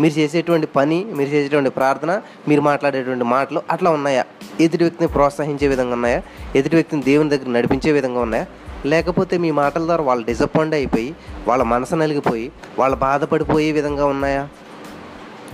మీరు 0.00 0.14
చేసేటువంటి 0.18 0.66
పని 0.66 1.04
మీరు 1.14 1.30
చేసేటువంటి 1.30 1.70
ప్రార్థన 1.70 2.20
మీరు 2.48 2.60
మాట్లాడేటువంటి 2.60 3.24
మాటలు 3.24 3.62
అట్లా 3.70 3.90
ఉన్నాయా? 3.90 4.24
ఎదుటి 4.60 4.84
వ్యక్తిని 4.84 5.08
ప్రోత్సహించే 5.12 5.68
విధంగా 5.68 5.92
ఉన్నాయా? 5.92 6.22
ఎదుటి 6.54 6.76
వ్యక్తిని 6.76 7.02
దేవుని 7.02 7.30
దగ్గర 7.30 7.48
నడిపించే 7.48 7.92
విధంగా 7.92 8.20
ఉన్నాయా? 8.20 8.46
లేకపోతే 8.86 9.38
మీ 9.38 9.50
మాటల 9.50 9.82
ద్వారా 9.84 10.02
వాళ్ళు 10.02 10.24
డిసప్పాయింట్ 10.26 10.74
అయిపోయి 10.74 11.14
వాళ్ళ 11.48 11.62
మనసు 11.62 11.94
నలిగిపోయి 11.94 12.52
వాళ్ళు 12.78 12.96
బాధపడిపోయే 12.96 13.72
విధంగా 13.72 14.04
ఉన్నాయా? 14.06 14.48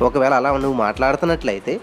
ఒకవేళ 0.03 0.35
అలా 0.35 0.51
నువ్వు 0.57 0.79
మాట్లాడుతున్నట్లయితే 0.79 1.81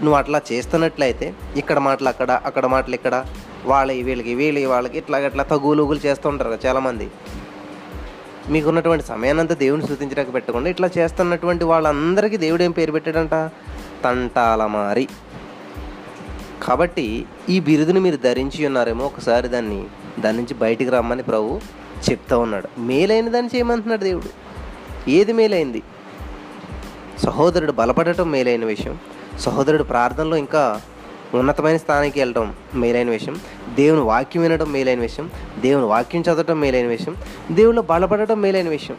నువ్వు 0.00 0.18
అట్లా 0.18 0.42
చేస్తున్నట్లయితే 0.52 1.34
ఇక్కడ 1.56 1.78
మాటలు 1.78 2.08
అక్కడ 2.08 2.30
అక్కడ 2.44 2.66
మాటలు 2.66 2.94
ఇక్కడ 2.94 3.24
వాళ్ళ 3.66 3.92
వీళ్ళకి 3.92 4.34
వీళ్ళకి 4.34 4.66
వాళ్ళకి 4.66 4.98
ఇట్లా 4.98 5.18
ఇట్లా 5.18 5.42
తగులుగులు 5.42 6.00
చేస్తూ 6.06 6.28
ఉంటారు 6.28 6.58
చాలామంది. 6.66 7.06
మీకున్నటువంటి 8.48 9.06
సమయాన్నంతా 9.06 9.54
దేవుని 9.54 9.82
స్థుతించడానికి 9.82 10.32
పెట్టకుండా 10.32 10.70
ఇట్లా 10.70 10.90
చేస్తున్నటువంటి 10.98 11.64
వాళ్ళందరికీ 11.64 12.36
దేవుడు 12.36 12.62
ఏం 12.62 12.70
పేరు 12.70 12.92
పెట్టాడంట? 12.92 13.50
తంటాలమారి. 14.04 15.08
కాబట్టి 16.62 17.26
ఈ 17.48 17.60
బిరుదుని 17.60 18.00
మీరు 18.00 18.16
ధరించి 18.16 18.66
ఉన్నారేమో 18.66 19.04
ఒకసారి 19.04 19.48
దాన్ని 19.48 19.84
దాని 20.20 20.36
నుంచి 20.36 20.54
బయటికి 20.54 20.90
రమ్మని 20.90 21.22
ప్రభు 21.22 21.60
చెప్తా 22.10 22.38
ఉన్నాడు. 22.38 22.80
మేలైన 22.80 23.28
దాన్ని 23.28 23.56
చేయమంటున్నాడు 23.56 24.04
దేవుడు. 24.04 24.44
ఏది 25.10 25.32
మేలైంది? 25.32 25.82
సహోదరుడు 27.22 27.72
బలపడటం 27.72 28.30
మేలైన 28.30 28.64
విషయం. 28.64 28.98
సహోదరుడు 29.38 29.82
ప్రార్థనలో 29.82 30.36
ఇంకా 30.36 30.80
ఉన్నతమైన 31.34 31.76
స్థానానికి 31.76 32.20
వెళ్ళడం 32.20 32.54
మేలైన 32.74 33.10
విషయం. 33.10 33.38
దేవుని 33.74 34.00
వాక్యం 34.00 34.42
వినడం 34.42 34.72
మేలైన 34.72 35.00
విషయం. 35.00 35.30
దేవుని 35.60 35.86
వాక్యం 35.86 36.22
చదవటం 36.22 36.60
మేలైన 36.60 36.86
విషయం. 36.86 37.16
దేవుళ్ళు 37.52 37.80
బలపడటం 37.80 38.40
మేలైన 38.40 38.68
విషయం. 38.68 38.96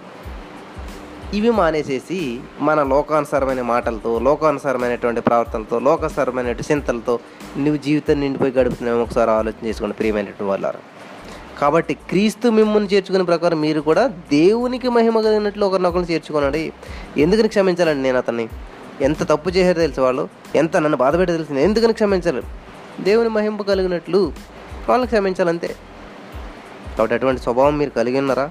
ఇవి 1.33 1.49
మానేసేసి 1.49 2.39
మన 2.59 2.83
లోకానుసారమైన 2.83 3.61
మాటలతో 3.61 4.19
లోకానుసారమైనటువంటి 4.19 5.21
ప్రవర్తనతో 5.21 5.79
లోకానుసారమైన 5.79 6.47
చింతలతో 6.47 7.19
నువ్వు 7.57 7.77
జీవితం 7.77 8.19
నిండిపోయి 8.19 8.51
గడుపుతున్నావు 8.51 9.01
ఒకసారి 9.01 9.31
ఆలోచన 9.31 9.65
చేసుకోండి 9.65 9.95
ప్రియమైనటువంటి 9.95 10.43
వాళ్ళారు 10.43 10.79
కాబట్టి 11.59 11.93
క్రీస్తు 11.93 12.47
మిమ్మల్ని 12.47 12.89
చేర్చుకునే 12.93 13.23
ప్రకారం 13.23 13.61
మీరు 13.61 13.81
కూడా 13.81 14.07
దేవునికి 14.07 14.89
మహిమ 14.89 15.21
కలిగినట్లు 15.21 15.65
ఒకరినొకరిని 15.65 16.13
చేర్చుకోనండి. 16.13 16.73
ఎందుకని 17.17 17.47
క్షమించాలండి 17.47 18.03
నేను 18.03 18.17
అతన్ని? 18.17 18.49
ఎంత 19.01 19.23
తప్పు 19.23 19.49
చేశారు 19.49 19.77
తెలుసు 19.77 20.01
వాళ్ళు 20.01 20.29
ఎంత 20.55 20.77
నన్ను 20.77 20.97
బాధ 20.97 21.17
పెట్టి 21.17 21.33
తెలిసింది 21.33 21.63
ఎందుకని 21.63 21.93
క్షమించాలి 21.93 22.43
దేవుని 23.01 23.29
మహింపు 23.29 23.63
కలిగినట్లు 23.63 24.33
వాళ్ళు 24.89 25.05
క్షమించాలంతే. 25.05 25.75
కాబట్టి 26.97 27.15
అటువంటి 27.15 27.41
స్వభావం 27.41 27.77
మీరు 27.77 27.89
కలిగి 27.89 28.19
ఉన్నారా? 28.19 28.49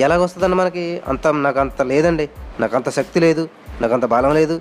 ఎలాగొస్తుందండి 0.00 0.56
మనకి? 0.56 1.02
అంత 1.06 1.28
నాకు 1.28 1.60
అంత 1.60 1.82
లేదండి. 1.82 2.28
నాకు 2.60 2.76
అంత 2.76 2.90
శక్తి 2.90 3.20
లేదు. 3.20 3.48
నాకు 3.80 3.94
అంత 3.94 4.04
బలం 4.04 4.34
లేదు. 4.34 4.60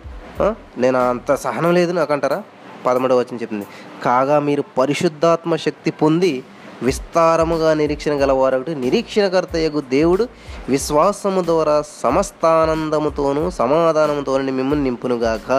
నేను 0.77 1.09
అంత 1.09 1.35
సహనం 1.35 1.73
లేదు 1.73 1.91
నాకు 1.91 2.13
అంటారా 2.13 2.43
పదమూడవ 2.85 3.19
వచ్చిన 3.19 3.37
చెప్తుంది. 3.41 3.67
కాగా 4.03 4.39
మీరు 4.39 4.63
పరిశుద్ధాత్మ 4.77 5.55
శక్తి 5.55 5.91
పొంది 5.91 6.43
విస్తారముగా 6.83 7.73
నిరీక్షణ 7.73 8.11
గలవారొకటి 8.11 8.75
నిరీక్షణకర్తయకు 8.75 9.81
దేవుడు 9.81 10.27
విశ్వాసము 10.69 11.41
ద్వారా 11.41 11.83
సమస్తానందముతోనూ 12.03 13.49
సమాధానముతోనూ 13.49 14.51
మిమ్మల్ని 14.51 14.83
నింపునుగాక. 14.83 15.51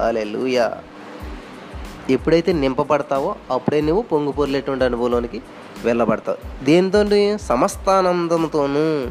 అలెలుయా 0.00 0.72
ఎప్పుడైతే 2.10 2.52
నింపబడతావో 2.52 3.34
అప్పుడే 3.50 3.80
నువ్వు 3.80 4.02
పొంగిపొర్లేటువంటి 4.02 4.84
అనుభవంలోనికి 4.84 5.42
వెళ్ళబడతావు. 5.84 6.64
దేంతో 6.64 7.04
సమస్తానందంతోనూ 7.36 9.06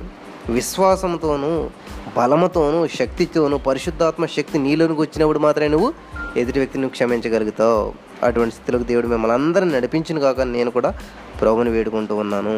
విశ్వాసంతోనూ 0.53 1.69
బలముతోనూ 2.17 2.87
శక్తితోనూ 2.87 3.57
పరిశుద్ధాత్మ 3.57 4.25
శక్తి 4.25 4.59
నీలోనికి 4.59 5.01
వచ్చినప్పుడు 5.01 5.39
మాత్రమే 5.39 5.67
నువ్వు 5.67 5.93
ఎదుటి 6.37 6.59
వ్యక్తిని 6.59 6.89
క్షమించగలుగుతావు. 6.89 7.93
అటువంటి 8.23 8.55
స్థితిలోకి 8.55 8.85
దేవుడు 8.85 9.07
మిమ్మల్ని 9.07 9.33
అందరిని 9.33 9.71
నడిపించిన 9.71 10.19
కాక 10.19 10.41
నేను 10.41 10.71
కూడా 10.71 10.99
ప్రభుని 11.43 11.69
వేడుకుంటూ 11.69 12.15
ఉన్నాను. 12.15 12.55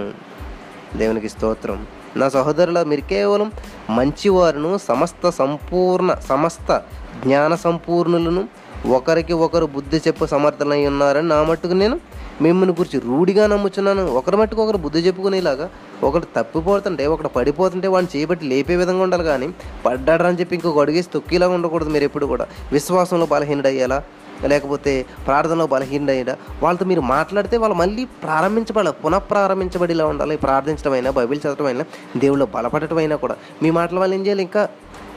దేవునికి 0.97 1.29
స్తోత్రం. 1.29 1.79
నా 2.17 2.29
సహోదరుల 2.29 2.83
మీరు 2.83 3.01
కేవలం 3.01 3.51
మంచివారును 3.89 4.79
సమస్త 4.87 5.29
సంపూర్ణ 5.29 6.13
సమస్త 6.29 6.81
జ్ఞాన 7.23 7.55
సంపూర్ణులను 7.55 8.43
ఒకరికి 8.87 9.33
ఒకరు 9.33 9.65
బుద్ధి 9.65 9.97
చెప్పు 9.97 10.25
సమర్థనై 10.25 10.85
ఉన్నారని 10.85 11.27
నా 11.27 11.43
మట్టుకు 11.43 11.73
నేను 11.73 11.99
మిమ్మల్ని 12.41 12.75
గురించి 12.79 12.99
రూఢిగా 12.99 13.47
నమ్ముచున్నాను. 13.47 14.03
ఒకరి 14.13 14.37
మట్టుకు 14.37 14.63
ఒకరు 14.63 14.77
బుద్ధి 14.77 14.99
చెప్పుకునేలాగా 14.99 15.69
ఒకటి 16.03 16.27
తప్పిపోతుంటే 16.37 17.07
ఒకటి 17.07 17.27
పడిపోతుంటే 17.27 17.87
వాడిని 17.87 18.19
చేయబట్టి 18.19 18.45
లేపే 18.45 18.75
విధంగా 18.75 19.03
ఉండాలి. 19.03 19.23
కానీ 19.23 19.49
పడ్డాడని 19.85 20.39
చెప్పి 20.39 20.55
ఇంకొక 20.55 20.79
అడిగేసి 20.79 21.09
తొక్కిలాగా 21.13 21.53
ఉండకూడదు. 21.53 21.89
మీరు 21.89 22.03
ఎప్పుడు 22.03 22.25
కూడా 22.25 22.47
విశ్వాసంలో 22.71 23.25
బలహీనుడయ్యేలా 23.25 24.03
లేకపోతే 24.43 25.05
ప్రార్థనలో 25.25 25.67
బలహీనైనా 25.67 26.35
వాళ్ళతో 26.63 26.85
మీరు 26.85 27.01
మాట్లాడితే 27.01 27.57
వాళ్ళు 27.57 27.75
మళ్ళీ 27.75 28.05
ప్రారంభించబడాలి 28.05 28.95
పునఃప్రారంభించబడిలా 29.05 30.05
ఉండాలి. 30.05 30.37
ప్రార్థించడం 30.37 30.91
అయినా 30.91 31.11
బైబిల్ 31.11 31.39
చదవడం 31.45 31.65
అయినా 31.65 31.85
దేవుళ్ళు 32.17 32.45
బలపడటం 32.45 32.97
అయినా 32.97 33.15
కూడా. 33.15 33.35
మీ 33.63 33.71
మాటల 33.71 33.99
వల్ల 33.99 34.13
ఏం 34.13 34.25
చేయాలి? 34.25 34.43
ఇంకా 34.43 34.69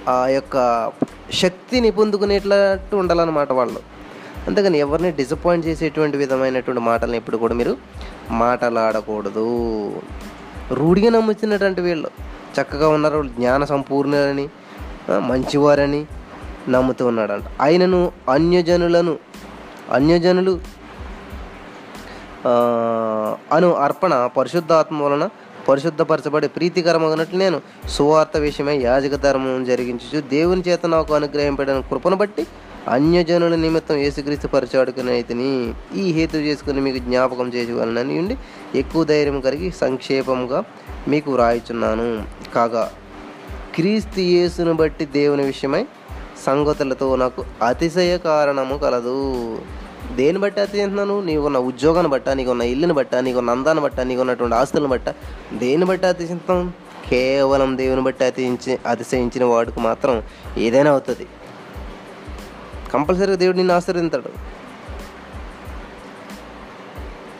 ఆ 0.08 0.26
యొక్క 0.26 0.90
శక్తిని 1.32 1.90
పొందుకునేటట్టు 1.90 2.96
ఉండాలన్నమాట 2.96 3.52
వాళ్ళు. 3.52 3.80
అంతేగాని 4.46 4.78
ఎవరిని 4.78 5.12
డిసప్పాయింట్ 5.12 5.66
చేసేటువంటి 5.66 6.16
విధమైనటువంటి 6.16 6.82
మాటలను 6.82 7.16
ఎప్పుడు 7.16 7.36
కూడా 7.36 7.54
మీరు 7.54 7.76
మాటలాడకూడదు. 8.30 10.02
రూఢిగా 10.70 11.10
నమ్ముతున్నటువంటి 11.10 11.80
వీళ్ళు. 11.80 12.10
చక్కగా 12.60 12.88
ఉన్నారు 12.88 13.16
వాళ్ళు 13.16 13.32
జ్ఞాన 13.32 13.64
సంపూర్ణులని 13.64 14.48
మంచివారని 15.18 16.06
నమ్ముతూ 16.68 17.06
ఉన్నాడంట. 17.06 17.44
ఆయనను 17.60 18.12
అన్యజనులను 18.28 19.18
అన్యజనులు 19.92 20.60
అను 23.52 23.74
అర్పణ 23.74 24.14
పరిశుద్ధాత్మ 24.36 25.02
వలన 25.02 25.28
పరిశుద్ధపరచబడి 25.68 26.48
ప్రీతికరమగినట్లు 26.48 27.38
నేను 27.38 27.60
సువార్త 27.88 28.36
విషయమై 28.36 28.76
యాజక 28.78 29.14
ధర్మం 29.14 29.64
జరిగించు 29.64 30.20
దేవుని 30.20 30.62
చేత 30.68 30.86
నాకు 30.86 31.14
అనుగ్రహింపడిన 31.14 31.80
కృపను 31.80 32.16
బట్టి 32.16 32.46
అన్యజనుల 32.88 33.54
నిమిత్తం 33.54 33.96
యేసుక్రీస్తు 33.96 34.46
పరిచాడుకునైతిని 34.46 35.74
ఈ 35.96 36.12
హేతు 36.12 36.36
చేసుకుని 36.36 36.80
మీకు 36.80 36.98
జ్ఞాపకం 36.98 37.48
చేసుకోవాలని 37.48 38.18
ఉండి 38.18 38.36
ఎక్కువ 38.74 39.04
ధైర్యం 39.04 39.40
కలిగి 39.40 39.70
సంక్షేపంగా 39.70 40.64
మీకు 41.08 41.30
వ్రాయిచున్నాను. 41.32 42.08
కాగా 42.54 42.92
క్రీస్తు 43.74 44.20
యేసును 44.20 44.72
బట్టి 44.72 45.06
దేవుని 45.06 45.42
విషయమై 45.44 45.86
సంగతులతో 46.46 47.16
నాకు 47.16 47.44
అతిశయ 47.62 48.18
కారణము 48.18 48.78
కలదు. 48.78 49.16
దేని 50.16 50.38
బట్టి 50.38 50.60
అతిశయిస్తున్నాను 50.60 51.20
నీకున్న 51.20 51.58
ఉద్యోగాన్ని 51.58 52.12
బట్ట 52.12 52.28
నీకున్న 52.28 52.62
ఇల్లుని 52.62 52.92
బట్ట 52.92 53.14
నీకున్న 53.14 53.50
అందాన్ని 53.50 53.84
బట్ట 53.84 54.00
నీకున్నటువంటి 54.00 54.56
ఆస్తులను 54.56 54.88
బట్ట 54.88 55.08
దేని 55.54 55.84
బట్టి 55.84 56.06
అతిశయిస్తాం 56.06 56.74
కేవలం 57.10 57.76
దేవుని 57.76 58.00
బట్టి 58.00 58.24
అతిశయించి 58.24 58.78
అతిశయించిన 58.86 59.44
వాడికి 59.44 59.80
మాత్రం 59.80 60.22
ఏదైనా 60.58 60.90
అవుతుంది. 60.90 61.26
కంపల్సరీగా 62.92 63.36
దేవుడు 63.36 63.56
నిన్ను 63.56 63.74
ఆశీర్వదింతాడు 63.74 64.58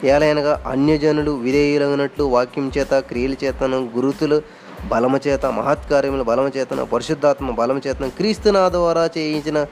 ఏలైనగా 0.07 0.65
అన్యజనులు 0.67 1.31
విధేయులైనట్లు 1.31 2.25
వాక్యం 2.25 2.73
చేత 2.79 2.99
క్రియల 2.99 3.35
చేతను 3.45 3.91
గురుతులు 3.97 4.43
బలము 4.87 5.21
చేత 5.27 5.47
మహత్కార్యములు 5.47 6.23
బలము 6.23 6.85
పరిశుద్ధాత్మ 6.85 7.51
బలము 7.51 8.09
క్రీస్తు 8.09 8.51
నా 8.51 8.69
ద్వారా 8.69 9.11
చేయించిన 9.19 9.67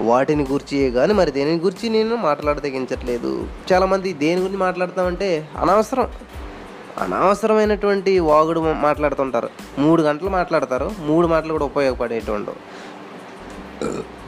వాటిని 0.00 0.46
గురించి 0.52 0.90
కానీ 0.90 1.14
మరి 1.14 1.30
దేని 1.30 1.58
గురించి 1.58 1.88
నేను 1.88 2.16
మాట్లాడదగించట్లేదు. 2.16 3.46
చాలామంది 3.72 4.12
దేని 4.12 4.40
గురించి 4.40 4.58
మాట్లాడతామంటే 4.58 5.48
అనవసరం. 5.56 6.08
అనవసరమైనటువంటి 6.98 8.18
వాగుడు 8.18 8.60
మాట్లాడుతుంటారు. 8.60 9.48
మూడు 9.78 10.02
గంటలు 10.02 10.28
మాట్లాడతారు. 10.28 10.90
మూడు 11.00 11.26
మాటలు 11.26 11.52
కూడా 11.52 11.64
ఉపయోగపడేటువంటి 11.64 12.50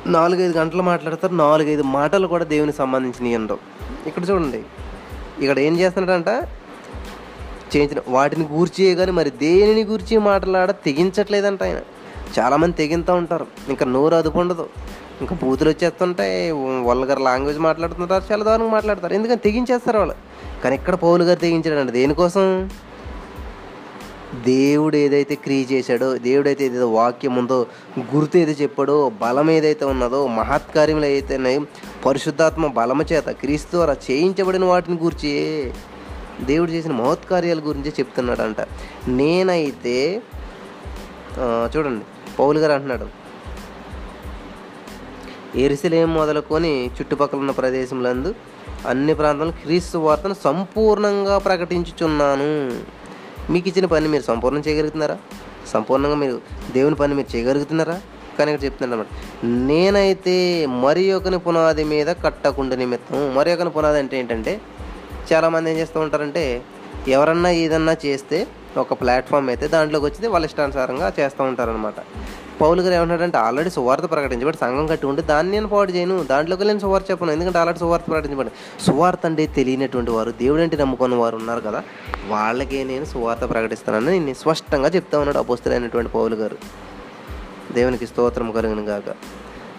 నాలుగైదు 0.07 0.59
గంటలు 0.59 0.83
మాట్లాడతారు. 0.83 1.35
నాలుగైదు 1.35 1.83
మాటలు 1.83 2.27
కూడా 2.27 2.45
దేవునికి 2.45 2.79
సంబంధించినవి 2.79 3.37
ఉండవు. 3.37 3.59
ఇక్కడ 4.09 4.31
చూడండి. 4.31 4.63
ఇక్కడ 5.41 5.59
ఏం 5.59 5.79
చేస్తున్నాడంట? 5.79 6.49
చేయించిన 7.77 8.01
వాటిని 8.09 8.45
గూర్చి 8.53 8.95
కానీ 8.95 9.11
మరి 9.11 9.31
దేనిని 9.31 9.85
గూర్చి 9.85 10.19
మాట్లాడ 10.19 10.71
తెగించట్లేదంట 10.71 11.63
ఆయన. 11.63 11.81
చాలామంది 12.39 12.77
తెగింతూ 12.77 13.15
ఉంటారు. 13.15 13.47
ఇంకా 13.69 13.87
నోరు 13.87 14.15
అదుపు 14.15 14.39
ఉండదు. 14.39 14.69
ఇంకా 15.21 15.37
బూతులు 15.43 15.71
వచ్చేస్తుంటాయి 15.71 16.51
వల్గర్ 16.85 17.21
లాంగ్వేజ్ 17.21 17.59
మాట్లాడుతుంటారు 17.59 18.25
చాలా 18.33 18.45
దారుణంగా 18.45 18.71
మాట్లాడతారు. 18.71 19.15
ఎందుకని 19.15 19.37
తెగించేస్తారు 19.37 19.99
వాళ్ళు? 19.99 20.15
కానీ 20.65 20.75
ఇక్కడ 20.75 20.95
పౌలు 20.95 21.25
గారు 21.25 21.39
తెగించాడంట 21.39 21.91
దేనికోసం? 21.91 22.71
దేవుడు 24.45 24.97
ఏదైతే 24.97 25.35
క్రియ 25.35 25.63
చేశాడో 25.73 26.19
దేవుడు 26.19 26.49
అయితే 26.49 26.65
ఏదైతే 26.65 26.85
వాక్యం 26.85 27.37
ఉందో 27.37 27.67
గుర్తు 27.99 28.39
ఏదో 28.39 28.53
చెప్పాడో 28.53 29.13
బలం 29.23 29.51
ఏదైతే 29.51 29.85
ఉన్నదో 29.85 30.27
మహత్కార్యములు 30.27 31.07
ఏదైతే 31.07 31.37
ఉన్నాయో 31.37 31.61
పరిశుద్ధాత్మ 32.07 32.67
బలము 32.67 33.05
చేత 33.13 33.29
క్రీస్తు 33.29 33.71
ద్వారా 33.71 33.97
చేయించబడిన 34.11 34.65
వాటిని 34.65 34.99
గురించి 34.99 35.33
దేవుడు 36.51 36.71
చేసిన 36.77 36.93
మహత్కార్యాల 37.01 37.61
గురించి 37.69 37.91
చెప్తున్నాడంట. 37.99 38.61
నేనైతే 39.21 39.97
చూడండి 41.73 42.05
పౌలు 42.39 42.59
గారు 42.63 42.75
అంటున్నాడు. 42.77 43.07
ఎరిసలేం 45.65 46.11
మొదలుకొని 46.19 46.73
చుట్టుపక్కల 46.97 47.39
ఉన్న 47.45 47.53
ప్రదేశంలందు 47.61 48.31
అన్ని 48.91 49.15
ప్రాంతాల్లో 49.19 49.55
క్రీస్తు 49.65 49.97
వార్తను 50.05 50.37
సంపూర్ణంగా 50.47 51.35
ప్రకటించుచున్నాను. 51.47 52.49
మీకు 53.53 53.67
ఇచ్చిన 53.71 53.87
పని 53.93 54.09
మీరు 54.15 54.25
సంపూర్ణం 54.31 54.63
చేయగలుగుతున్నారా? 54.67 55.17
సంపూర్ణంగా 55.73 56.17
మీరు 56.23 56.37
దేవుని 56.77 56.97
పని 57.03 57.17
మీరు 57.19 57.31
చేయగలుగుతున్నారా? 57.35 57.97
కానీ 58.37 58.49
ఇక్కడ 58.51 58.65
చెప్తున్నాడు 58.67 58.95
అనమాట 58.97 59.09
నేనైతే 59.69 60.35
మరి 60.85 61.03
ఒకని 61.17 61.39
పునాది 61.47 61.85
మీద 61.93 62.11
కట్టకుండా 62.25 62.75
నిమిత్తం 62.83 63.19
మరి 63.39 63.51
ఒకని 63.55 63.73
పునాది 63.77 63.99
అంటే 64.03 64.15
ఏంటంటే 64.21 64.53
చాలామంది 65.33 65.71
ఏం 65.71 65.77
చేస్తూ 65.79 66.01
ఉంటారంటే 66.01 66.45
ఎవరన్నా 67.09 67.51
ఏదన్నా 67.65 67.97
చేస్తే 68.07 68.39
ఒక 68.77 68.93
ప్లాట్ఫామ్ 69.01 69.49
అయితే 69.49 69.67
దాంట్లోకి 69.69 70.05
వచ్చింది 70.07 70.29
వాళ్ళ 70.29 70.45
ఇష్టానుసారంగా 70.45 71.13
చేస్తూ 71.19 71.43
ఉంటారనమాట 71.45 71.99
పౌలు 72.61 72.81
గారు 72.83 72.95
ఏమంటాడంటే 72.95 73.39
ఆల్రెడీ 73.39 73.71
సువార్త 73.71 74.07
ప్రకటించబడి 74.11 74.57
సంఘం 74.57 74.87
కట్టి 74.87 75.07
ఉంటే 75.07 75.23
దాన్ని 75.23 75.53
నేను 75.53 75.69
పాడు 75.69 75.93
చేయను 75.93 76.25
దాంట్లోకి 76.25 76.65
నేను 76.65 76.79
సువార్త 76.79 77.11
చెప్పను 77.11 77.33
ఎందుకంటే 77.33 77.59
ఆల్రెడీ 77.59 77.79
సువార్త 77.79 78.07
ప్రకటించబడి 78.11 78.51
సువార్త 78.87 79.27
అంటే 79.27 79.47
తెలియనటువంటి 79.47 80.11
వారు 80.11 80.31
దేవుడు 80.41 80.63
అంటే 80.63 80.77
నమ్ముకున్న 80.77 81.15
వారు 81.15 81.37
ఉన్నారు 81.37 81.61
కదా 81.61 81.81
వాళ్ళకే 82.29 82.85
నేను 82.85 83.05
సువార్త 83.05 83.45
ప్రకటిస్తానని 83.51 84.19
నేను 84.19 84.39
స్పష్టంగా 84.41 84.89
చెప్తా 84.89 85.19
ఉన్నాడు 85.19 85.39
అపోస్తులైనటువంటి 85.39 86.11
పౌలు 86.11 86.37
గారు. 86.37 86.59
దేవునికి 87.73 88.07
స్తోత్రం 88.07 88.51
కలుగును 88.51 88.83
గాక. 88.83 89.09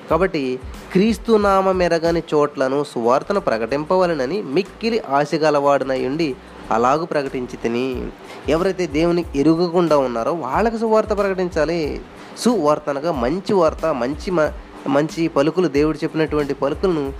కాబట్టి 0.09 0.59
క్రీస్తు 0.91 1.33
నామ 1.37 1.71
మెరగని 1.71 2.23
చోట్లను 2.33 2.83
సువార్తను 2.83 3.39
ప్రకటింపవలనని 3.39 4.41
మిక్కిలి 4.41 4.99
ఆశగలవాడునై 4.99 6.05
ఉండి 6.05 6.35
అలాగూ 6.71 7.05
ప్రకటించి 7.05 7.57
తిని 7.57 8.07
ఎవరైతే 8.49 8.87
దేవుని 8.87 9.25
ఎరుగకుండా 9.35 9.97
ఉన్నారో 9.97 10.33
వాళ్ళకి 10.33 10.77
సువార్త 10.77 11.09
ప్రకటించాలి. 11.17 12.01
సువార్త 12.37 12.89
అనగా 12.89 13.11
మంచి 13.11 13.53
వార్త 13.53 13.85
మంచి 13.93 14.31
మ 14.31 14.51
మంచి 14.87 15.27
పలుకులు 15.27 15.67
దేవుడు 15.67 15.97
చెప్పినటువంటి 15.97 16.53
పలుకులను 16.53 17.13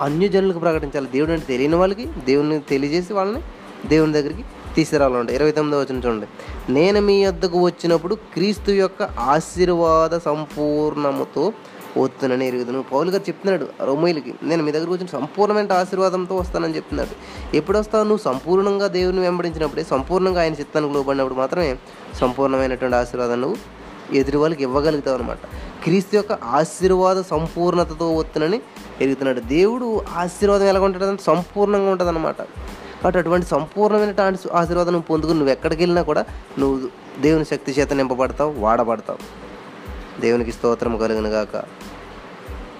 అన్యజనులకు 0.00 0.58
ప్రకటించాలి. 0.58 1.08
దేవుడు 1.12 1.32
అంటే 1.32 1.46
తెలియని 1.46 1.76
వాళ్ళకి 1.76 2.06
దేవుని 2.26 2.60
తెలియజేసి 2.60 3.12
వాళ్ళని 3.12 3.42
దేవుని 3.88 4.12
దగ్గరికి 4.12 4.44
తీసుకురావాలంటే 4.74 5.34
ఇరవై 5.34 5.50
తొమ్మిదో 5.50 5.80
వచ్చిన 5.80 5.98
చూడండి. 5.98 6.26
నేను 6.72 7.00
మీ 7.00 7.26
వద్దకు 7.26 7.58
వచ్చినప్పుడు 7.64 8.14
క్రీస్తు 8.14 8.70
యొక్క 8.70 9.02
ఆశీర్వాద 9.02 10.18
సంపూర్ణముతో 10.18 11.52
పోతున్నాను 11.96 12.44
ఎరుగుదును. 12.50 12.80
పౌలు 12.92 13.10
గారు 13.10 13.24
చెప్తున్నాడు 13.28 13.66
రోమేలకి 13.88 14.32
నేను 14.42 14.62
మీ 14.66 14.70
దగ్గరకు 14.72 14.92
వచ్చిన 14.92 15.10
సంపూర్ణమైన 15.18 15.72
ఆశీర్వాదంతో 15.72 16.34
వస్తానని 16.36 16.76
చెప్తున్నాడు. 16.78 17.14
ఎప్పుడు 17.56 17.76
వస్తావు 17.78 18.04
నువ్వు 18.10 18.22
సంపూర్ణంగా 18.30 18.86
దేవుని 18.98 19.20
వెంబడించినప్పుడే 19.20 19.84
సంపూర్ణంగా 19.94 20.40
ఆయన 20.44 20.52
చిత్తానికి 20.52 20.94
లోబడినప్పుడు 20.94 21.38
మాత్రమే 21.42 21.70
సంపూర్ణమైనటువంటి 22.20 22.96
ఆశీర్వాదం 23.02 23.40
నువ్వు 23.40 23.58
ఎదుటి 24.18 24.36
వాళ్ళకి 24.36 24.62
ఇవ్వగలుగుతావు 24.62 25.16
అనమాట 25.18 25.42
క్రీస్తు 25.84 26.14
యొక్క 26.16 26.32
ఆశీర్వాద 26.32 27.18
సంపూర్ణతతో 27.22 28.06
వస్తునని 28.16 28.58
ఎరుగుతున్నాడు. 29.00 29.40
దేవుడు 29.40 29.88
ఆశీర్వాదం 30.16 30.66
ఎలా 30.66 30.80
ఉంటుందంటే 30.80 31.22
సంపూర్ణంగా 31.22 31.90
ఉంటుంది 31.90 32.12
అనమాట 32.14 32.40
కాబట్టి 33.02 33.18
అటువంటి 33.18 33.46
సంపూర్ణమైన 33.46 34.14
ఆశీర్వాదం 34.52 34.92
నువ్వు 34.92 35.08
పొందుకుని 35.10 35.38
నువ్వు 35.38 35.52
ఎక్కడికి 35.52 35.80
వెళ్ళినా 35.82 36.02
కూడా 36.02 36.24
నువ్వు 36.58 36.76
దేవుని 37.20 37.44
శక్తి 37.44 37.70
చేత 37.72 37.92
నింపబడతావు 37.92 38.52
వాడబడతావు. 38.58 39.20
దేవునికి 40.20 40.52
స్తోత్రం 40.52 40.98
కలుగునుగాక. 40.98 41.56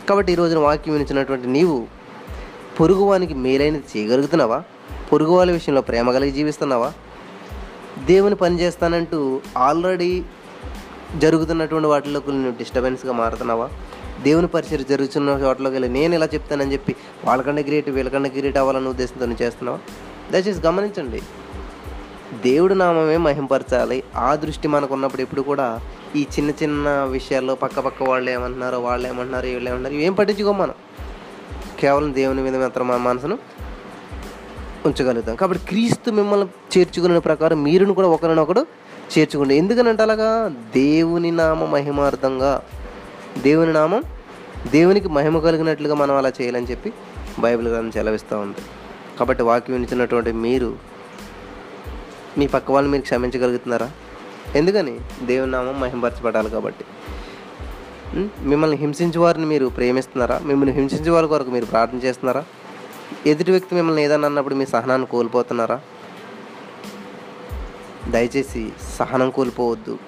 కాబట్టి 0.09 0.33
ఈ 0.33 0.35
రోజున 0.35 0.59
వాక్యం 0.59 0.95
వినిచినటువంటి 0.95 1.49
నీవు 1.49 1.87
పొరుగువానికి 2.81 3.35
మేలైనది 3.35 3.85
చేయగలుగుతున్నావా? 3.97 4.63
పొరుగు 5.13 5.31
వాళ్ళ 5.31 5.53
విషయంలో 5.53 5.81
ప్రేమ 5.81 6.13
కలిగి 6.13 6.31
జీవిస్తున్నావా? 6.31 6.93
దేవుని 8.05 8.35
పని 8.35 8.61
చేస్తానంటూ 8.61 9.41
ఆల్రెడీ 9.57 10.23
జరుగుతున్నటువంటి 11.19 11.89
వాటిలోకి 11.89 12.31
నువ్వు 12.31 12.51
డిస్టర్బెన్స్గా 12.51 13.13
మారుతున్నావా? 13.13 13.69
దేవుని 14.23 14.47
పరిచయం 14.47 14.85
జరుగుతున్న 14.89 15.29
చోట్లోకి 15.29 15.75
వెళ్ళి 15.75 15.89
నేను 15.89 16.15
ఇలా 16.15 16.27
చెప్తానని 16.27 16.73
చెప్పి 16.73 16.97
వాళ్ళకన్నా 17.25 17.63
గ్రేట్ 17.63 17.91
వీళ్ళకన్నా 17.91 18.31
గ్రేట్ 18.37 18.59
అవ్వాలనే 18.59 18.87
ఉద్దేశంతో 18.87 19.27
నువ్వు 19.27 19.45
చేస్తున్నావా? 19.45 19.79
దయచేసి 20.31 20.61
గమనించండి. 20.61 21.23
దేవుడు 22.35 22.75
నామమే 22.75 23.17
మహింపరచాలి. 23.17 24.05
ఆ 24.17 24.35
దృష్టి 24.35 24.69
మనకు 24.69 24.95
ఉన్నప్పుడు 24.95 25.23
ఎప్పుడు 25.23 25.41
కూడా 25.41 25.81
ఈ 26.17 26.23
చిన్న 26.23 26.51
చిన్న 26.51 26.89
విషయాల్లో 26.89 27.55
పక్క 27.55 27.81
పక్క 27.81 28.03
వాళ్ళు 28.03 28.31
ఏమంటున్నారో 28.31 28.81
వాళ్ళు 28.81 29.09
ఏమంటున్నారు 29.09 29.47
వీళ్ళు 29.47 29.69
ఏమంటున్నారు 29.69 29.95
ఏం 29.95 30.13
పట్టించుకో 30.13 30.53
మనం. 30.53 30.75
కేవలం 31.81 32.15
దేవుని 32.15 32.43
మీద 32.43 32.57
మాత్రం 32.57 32.89
మన 32.89 32.97
మనసును 32.97 33.39
ఉంచగలుగుతాం. 34.87 35.37
కాబట్టి 35.37 35.67
క్రీస్తు 35.67 36.11
మిమ్మల్ని 36.11 36.79
చేర్చుకునే 36.79 37.19
ప్రకారం 37.19 37.63
మీరును 37.63 37.95
కూడా 37.95 38.09
ఒకరినొకడు 38.09 38.67
చేర్చుకోండి. 39.19 39.55
ఎందుకనంటే 39.55 40.03
అలాగా? 40.03 40.49
దేవుని 40.75 41.31
నామ 41.31 41.65
మహిమార్థంగా. 41.65 42.63
దేవుని 43.39 43.73
నామం 43.73 44.03
దేవునికి 44.71 45.09
మహిమ 45.09 45.39
కలిగినట్లుగా 45.39 45.95
మనం 45.95 46.17
అలా 46.17 46.29
చేయాలని 46.29 46.67
చెప్పి 46.67 46.93
బైబిల్ 47.39 47.69
గ్రంథం 47.69 47.91
సెలవిస్తూ 47.91 48.39
ఉంది. 48.39 48.57
కాబట్టి 49.19 49.43
వాక్యం 49.43 49.77
వినిచినటువంటి 49.77 50.33
మీరు 50.33 50.90
మీ 52.39 52.47
పక్క 52.47 52.71
వాళ్ళని 52.71 52.93
మీరు 52.93 53.03
క్షమించగలుగుతున్నారా? 53.03 53.91
ఎందుకని? 54.55 55.01
దేవుని 55.23 55.53
నామం 55.53 55.81
మహింపరచబడాలి 55.81 56.51
కాబట్టి. 56.51 56.85
మిమ్మల్ని 58.41 58.77
హింసించే 58.77 59.19
వారిని 59.19 59.47
మీరు 59.47 59.67
ప్రేమిస్తున్నారా? 59.67 60.39
మిమ్మల్ని 60.39 60.75
హింసించే 60.75 61.11
వారి 61.11 61.29
కొరకు 61.29 61.51
మీరు 61.51 61.65
ప్రార్థన 61.65 61.99
చేస్తున్నారా? 61.99 62.45
ఎదుటి 63.27 63.51
వ్యక్తి 63.51 63.75
మిమ్మల్ని 63.75 64.03
ఏదన్నా 64.03 64.29
అన్నప్పుడు 64.29 64.55
మీ 64.55 64.67
సహనాన్ని 64.67 65.07
కోల్పోతున్నారా? 65.07 65.81
దయచేసి 68.09 68.73
సహనం 68.99 69.31
కోల్పోవద్దు. 69.31 69.99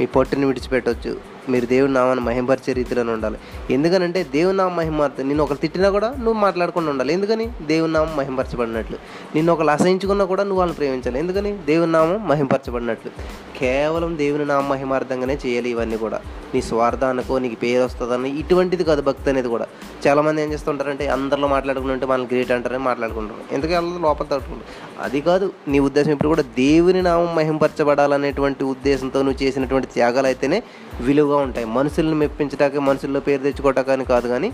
మీ 0.00 0.06
పొట్టుని 0.06 0.46
విడిచిపెట్టవచ్చు 0.46 1.20
మీరు 1.50 1.66
దేవుని 1.66 1.92
నామాన్ని 1.92 2.24
మహింపరిచే 2.24 2.72
రీతిలోనే 2.72 3.12
ఉండాలి. 3.12 3.38
ఎందుకనంటే 3.70 4.26
దేవుని 4.32 4.58
నామం 4.58 4.76
మహిమార్థం 4.76 5.24
నిన్ను 5.26 5.44
ఒకరు 5.44 5.56
తిట్టినా 5.56 5.90
కూడా 5.90 6.08
నువ్వు 6.08 6.32
మాట్లాడకుండా 6.32 6.90
ఉండాలి. 6.90 7.12
ఎందుకని? 7.12 7.50
దేవుని 7.66 7.92
నామం 7.92 8.16
మహింపరచబడినట్లు. 8.16 8.96
నిన్ను 9.34 9.52
ఒకరు 9.52 9.66
అసహించుకున్నా 9.66 10.24
కూడా 10.24 10.42
నువ్వు 10.42 10.58
వాళ్ళని 10.58 10.76
ప్రేమించాలి. 10.76 11.18
ఎందుకని? 11.18 11.52
దేవుని 11.52 11.92
నామం 11.92 12.28
మహింపరచబడినట్లు. 12.28 13.10
కేవలం 13.58 14.18
దేవుని 14.18 14.44
నామ 14.44 14.66
మహిమార్థంగానే 14.66 15.38
చేయాలి 15.46 15.70
ఇవన్నీ 15.70 15.96
కూడా. 15.96 16.20
నీ 16.54 16.62
స్వార్థానికో 16.62 17.38
నీకు 17.38 17.54
పేరు 17.54 17.84
వస్తుందని 17.84 18.38
ఇటువంటిది 18.38 18.84
కాదు 18.84 19.02
భక్తి 19.02 19.30
అనేది 19.30 19.48
కూడా. 19.48 19.66
చాలామంది 20.06 20.42
ఏం 20.42 20.52
చేస్తుంటారంటే 20.52 21.08
అందరిలో 21.08 21.48
మాట్లాడుకుంటుంటే 21.48 22.06
మనల్ని 22.06 22.28
గ్రేట్ 22.32 22.50
అంటారని 22.50 22.78
మాట్లాడుకుంటారు. 22.78 23.54
ఎందుకంటే 23.54 23.76
అందరూ 23.76 23.98
లోపల 23.98 24.24
తట్టుకుంటారు 24.24 25.02
అది 25.02 25.20
కాదు. 25.20 25.52
నీ 25.68 25.78
ఉద్దేశం 25.78 26.10
ఇప్పుడు 26.10 26.28
కూడా 26.28 26.42
దేవుని 26.42 27.02
నామం 27.02 27.36
మహింపరచబడాలనేటువంటి 27.36 28.64
ఉద్దేశంతో 28.64 29.22
నువ్వు 29.22 29.42
చేసినటువంటి 29.42 29.88
త్యాగాలు 29.88 30.26
అయితేనే 30.26 30.62
విలువగా 31.00 31.39
ఉంటాయి 31.42 31.66
మనుషులను 31.66 32.14
మెప్పించడానికి 32.14 32.78
మనుషుల్లో 32.78 33.20
పేరు 33.20 33.42
తెచ్చుకోవటానికి 33.42 34.08
కాదు 34.08 34.28
కానీ 34.28 34.52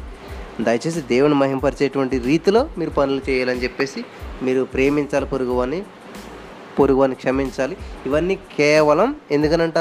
దయచేసి 0.61 1.01
దేవుని 1.01 1.35
మహింపరిచేటువంటి 1.35 2.19
రీతిలో 2.19 2.69
మీరు 2.79 2.91
పనులు 2.91 3.31
చేయాలని 3.31 3.63
చెప్పేసి 3.63 4.05
మీరు 4.43 4.65
ప్రేమించాలి 4.65 5.27
పొరుగు 5.27 5.61
అని 5.61 5.83
పొరుగు 6.79 7.03
అని 7.03 7.15
క్షమించాలి. 7.15 7.77
ఇవన్నీ 8.07 8.35
కేవలం 8.35 9.17
ఎందుకనంట? 9.31 9.79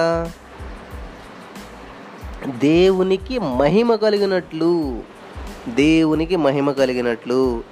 దేవునికి 2.48 3.40
మహిమ 3.40 3.96
కలిగినట్లు 3.96 5.04
దేవునికి 5.68 6.36
మహిమ 6.36 6.72
కలిగినట్లు. 6.72 7.64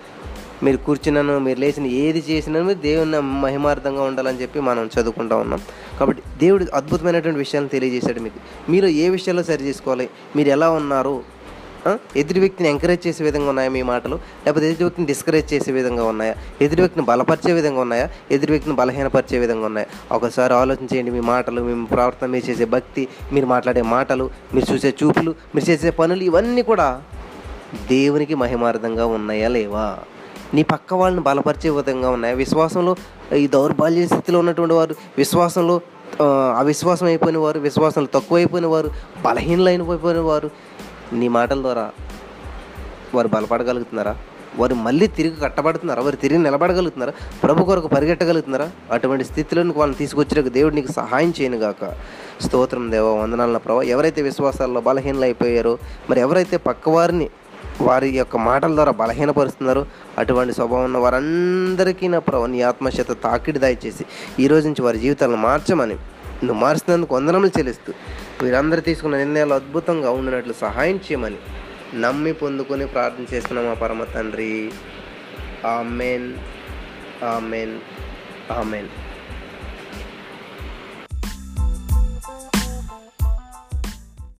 మీరు 0.63 0.77
కూర్చున్నాను 0.77 1.39
మీరు 1.39 1.59
లేచిన 1.59 1.85
ఏది 1.85 2.23
చేసినా 2.29 2.61
మీరు 2.61 2.79
దేవుని 2.79 3.19
మహిమార్థంగా 3.19 4.03
ఉండాలని 4.03 4.41
చెప్పి 4.41 4.59
మనం 4.59 4.89
చదువుకుంటా 4.99 5.35
ఉన్నాం. 5.35 5.59
కాబట్టి 5.99 6.23
దేవుడు 6.39 6.65
అద్భుతమైనటువంటి 6.73 7.39
విషయాలను 7.39 7.69
తెలియజేశాడు 7.69 8.19
మీకు. 8.19 8.71
మీరు 8.71 8.87
ఏ 8.87 9.09
విషయాల్లో 9.09 9.43
సరి 9.43 9.63
చేసుకోవాలి? 9.63 10.09
మీరు 10.35 10.49
ఎలా 10.49 10.69
ఉన్నారు? 10.69 11.23
ఎదుటి 12.15 12.39
వ్యక్తిని 12.39 12.69
ఎంకరేజ్ 12.69 13.07
చేసే 13.07 13.23
విధంగా 13.23 13.49
ఉన్నాయా 13.49 13.69
మీ 13.69 13.81
మాటలు? 13.81 14.15
లేకపోతే 14.15 14.69
ఎదుటి 14.69 14.83
వ్యక్తిని 14.83 15.07
డిస్కరేజ్ 15.07 15.53
చేసే 15.53 15.71
విధంగా 15.71 16.03
ఉన్నాయా? 16.03 16.35
ఎదుటి 16.61 16.81
వ్యక్తిని 16.81 17.05
బలపరిచే 17.05 17.53
విధంగా 17.53 17.81
ఉన్నాయా? 17.81 18.09
ఎదుటి 18.31 18.51
వ్యక్తిని 18.51 18.75
బలహీనపరిచే 18.75 19.39
విధంగా 19.39 19.65
ఉన్నాయా? 19.65 20.15
ఒకసారి 20.15 20.53
ఆలోచించేయండి 20.53 21.11
మీ 21.11 21.19
మాటలు 21.19 21.61
మీ 21.61 21.85
ప్రవర్తన 21.85 22.27
మీరు 22.27 22.49
చేసే 22.49 22.65
భక్తి 22.65 23.07
మీరు 23.33 23.45
మాట్లాడే 23.45 23.81
మాటలు 23.81 24.29
మీరు 24.53 24.73
చూసే 24.73 24.93
చూపులు 25.03 25.35
మీరు 25.55 25.69
చేసే 25.69 25.89
పనులు 25.89 26.23
ఇవన్నీ 26.23 26.61
కూడా 26.61 27.01
దేవునికి 27.89 28.35
మహిమార్థంగా 28.35 29.05
ఉన్నాయా 29.05 29.47
లేవా? 29.47 29.99
నీ 30.53 30.63
పక్క 30.63 30.93
వాళ్ళని 30.93 31.23
బలపరిచే 31.23 31.69
విధంగా 31.69 32.09
ఉన్నాయా? 32.09 32.33
విశ్వాసంలో 32.33 32.95
ఈ 33.35 33.47
దౌర్బల్య 33.47 34.05
స్థితిలో 34.05 34.39
ఉన్నటువంటి 34.39 34.73
వారు 34.73 34.95
విశ్వాసంలో 35.17 35.81
అవిశ్వాసం 36.57 37.05
అయిపోయిన 37.05 37.37
వారు 37.37 37.59
విశ్వాసంలో 37.59 38.19
తక్కువైపోయిన 38.19 38.67
వారు 38.67 38.91
బలహీనలైపోయిన 39.25 40.19
వారు 40.19 40.49
నీ 41.13 41.27
మాటల 41.27 41.61
ద్వారా 41.61 41.91
వారు 43.15 43.27
బలపడగలుగుతున్నారా? 43.27 44.15
వారు 44.57 44.73
మళ్ళీ 44.73 45.07
తిరిగి 45.07 45.35
కట్టబడుతున్నారా? 45.35 46.01
వారు 46.01 46.15
తిరిగి 46.15 46.43
నిలబడగలుగుతున్నారా? 46.43 47.13
ప్రభు 47.43 47.63
కొరకు 47.63 47.87
పరిగెట్టగలుగుతున్నారా? 47.87 48.71
అటువంటి 48.91 49.23
స్థితిలోనికి 49.23 49.79
వాళ్ళని 49.79 49.97
తీసుకొచ్చాక 49.97 50.47
దేవుడు 50.47 50.75
నీకు 50.75 50.91
సహాయం 50.91 51.33
చేయను 51.41 51.57
గాక. 51.57 51.93
స్తోత్రం 52.41 52.91
దేవ 52.91 53.05
వందనాలన 53.05 53.57
ప్రభావ 53.57 53.83
ఎవరైతే 53.83 54.21
విశ్వాసాల్లో 54.21 54.81
బలహీనలు 54.81 55.21
అయిపోయారో 55.21 55.77
మరి 56.09 56.19
ఎవరైతే 56.19 56.57
పక్కవారిని 56.57 57.29
వారి 57.81 58.09
యొక్క 58.09 58.37
మాటల 58.37 58.75
ద్వారా 58.75 58.91
బలహీనపరుస్తున్నారు. 58.91 59.85
అటువంటి 60.17 60.53
స్వభావం 60.53 60.83
ఉన్న 60.83 60.97
వారందరికీ 60.97 62.07
నా 62.07 62.19
ప్రభు 62.19 62.45
నీ 62.45 62.61
ఆత్మశత 62.61 63.23
తాకిడి 63.23 63.59
దయచేసి 63.59 64.05
ఈ 64.39 64.47
రోజు 64.47 64.65
నుంచి 64.65 64.81
వారి 64.81 64.99
జీవితాలను 64.99 65.37
మార్చమని 65.37 65.95
నువ్వు 66.43 66.61
మార్చినందుకు 66.61 67.15
వందనములు 67.15 67.47
చెల్లిస్తూ 67.47 67.93
వీరందరూ 68.41 68.81
తీసుకున్న 68.81 69.17
నిర్ణయాలు 69.17 69.53
అద్భుతంగా 69.53 70.11
ఉండినట్లు 70.11 70.53
సహాయం 70.53 70.95
చేయమని 70.95 71.35
నమ్మి 72.01 72.33
పొందుకొని 72.33 72.87
ప్రార్థన 72.87 73.35
చేస్తున్నాం 73.35 73.65
మా 73.65 73.73
పరమ 73.73 74.03
తండ్రి. 74.03 74.71
ఆమెన్. 75.67 76.33
ఆమెన్. 77.23 77.79
ఆమెన్. 78.51 78.87